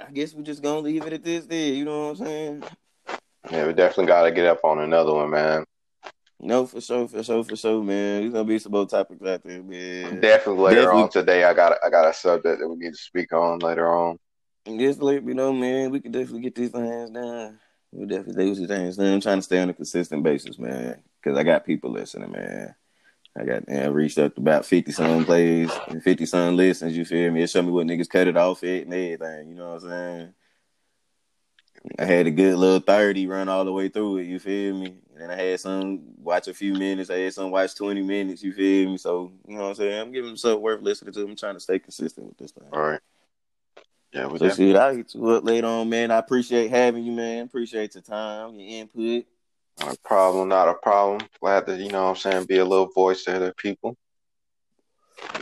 [0.00, 1.46] I guess we're just gonna leave it at this.
[1.46, 2.64] There, you know what I'm saying?
[3.50, 5.64] Yeah, we definitely gotta get up on another one, man.
[6.40, 8.20] No, for sure, for sure, for sure, man.
[8.20, 10.20] There's gonna be some more topics out there, man.
[10.20, 11.02] Definitely later Definitely.
[11.02, 13.60] on today, I got a, I got a subject that we need to speak on
[13.60, 14.18] later on.
[14.66, 15.90] Just let me know, man.
[15.90, 17.58] We can definitely get these things done.
[17.92, 19.14] We definitely do these things done.
[19.14, 21.02] I'm trying to stay on a consistent basis, man.
[21.22, 22.74] Because I got people listening, man.
[23.36, 26.96] I got man, I reached up to about 50 some plays and 50 some listens,
[26.96, 27.42] you feel me?
[27.42, 29.88] It showed me what niggas cut it off at and everything, you know what I'm
[29.88, 30.34] saying?
[31.98, 34.96] I had a good little 30 run all the way through it, you feel me?
[35.12, 38.42] And then I had some watch a few minutes, I had some watch 20 minutes,
[38.42, 38.98] you feel me?
[38.98, 40.00] So, you know what I'm saying?
[40.00, 41.22] I'm giving them something worth listening to.
[41.22, 42.68] I'm trying to stay consistent with this thing.
[42.72, 43.00] All right.
[44.12, 46.12] Yeah, So shit, I'll hit you up later on, man.
[46.12, 47.46] I appreciate having you, man.
[47.46, 49.26] Appreciate your time, your input.
[49.80, 51.28] Not a problem, not a problem.
[51.40, 53.96] Glad to, you know what I'm saying, be a little voice to other people.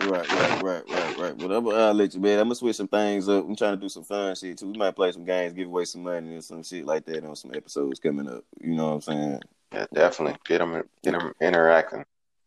[0.01, 1.37] Right, right, right, right, right.
[1.37, 2.39] Whatever I'll let you, man.
[2.39, 3.45] I'm gonna switch some things up.
[3.45, 4.69] I'm trying to do some fun shit too.
[4.69, 7.37] We might play some games, give away some money and some shit like that on
[7.37, 8.45] some episodes coming up.
[8.61, 9.41] You know what I'm saying?
[9.73, 10.39] Yeah, definitely.
[10.45, 12.05] Get them, get them interacting.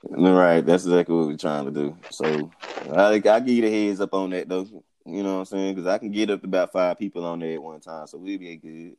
[0.09, 1.97] Right, that's exactly what we're trying to do.
[2.09, 2.51] So
[2.93, 4.67] I I give you the heads up on that though.
[5.05, 5.75] You know what I'm saying?
[5.75, 8.17] Because I can get up to about five people on there at one time, so
[8.17, 8.97] we'll be good.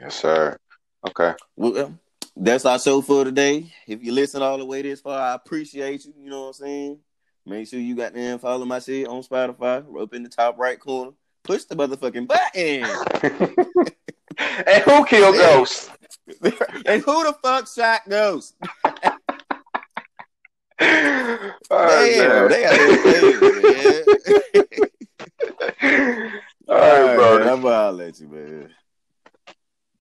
[0.00, 0.58] Yes, sir.
[1.06, 1.34] Okay.
[1.56, 1.96] Well,
[2.36, 3.72] that's our show for today.
[3.86, 6.12] If you listen all the way this far, I appreciate you.
[6.18, 6.98] You know what I'm saying?
[7.46, 10.80] Make sure you got them follow my shit on Spotify, up in the top right
[10.80, 11.12] corner.
[11.42, 12.84] Push the motherfucking button.
[14.66, 15.90] and who killed Ghost?
[16.86, 18.54] and who the fuck shot Ghost?
[20.80, 20.88] All
[21.70, 22.48] right, Damn, man.
[22.48, 23.40] they got their thing,
[25.82, 26.32] man.
[26.68, 27.38] All right, brother.
[27.40, 28.70] man, I'm gonna at you, man.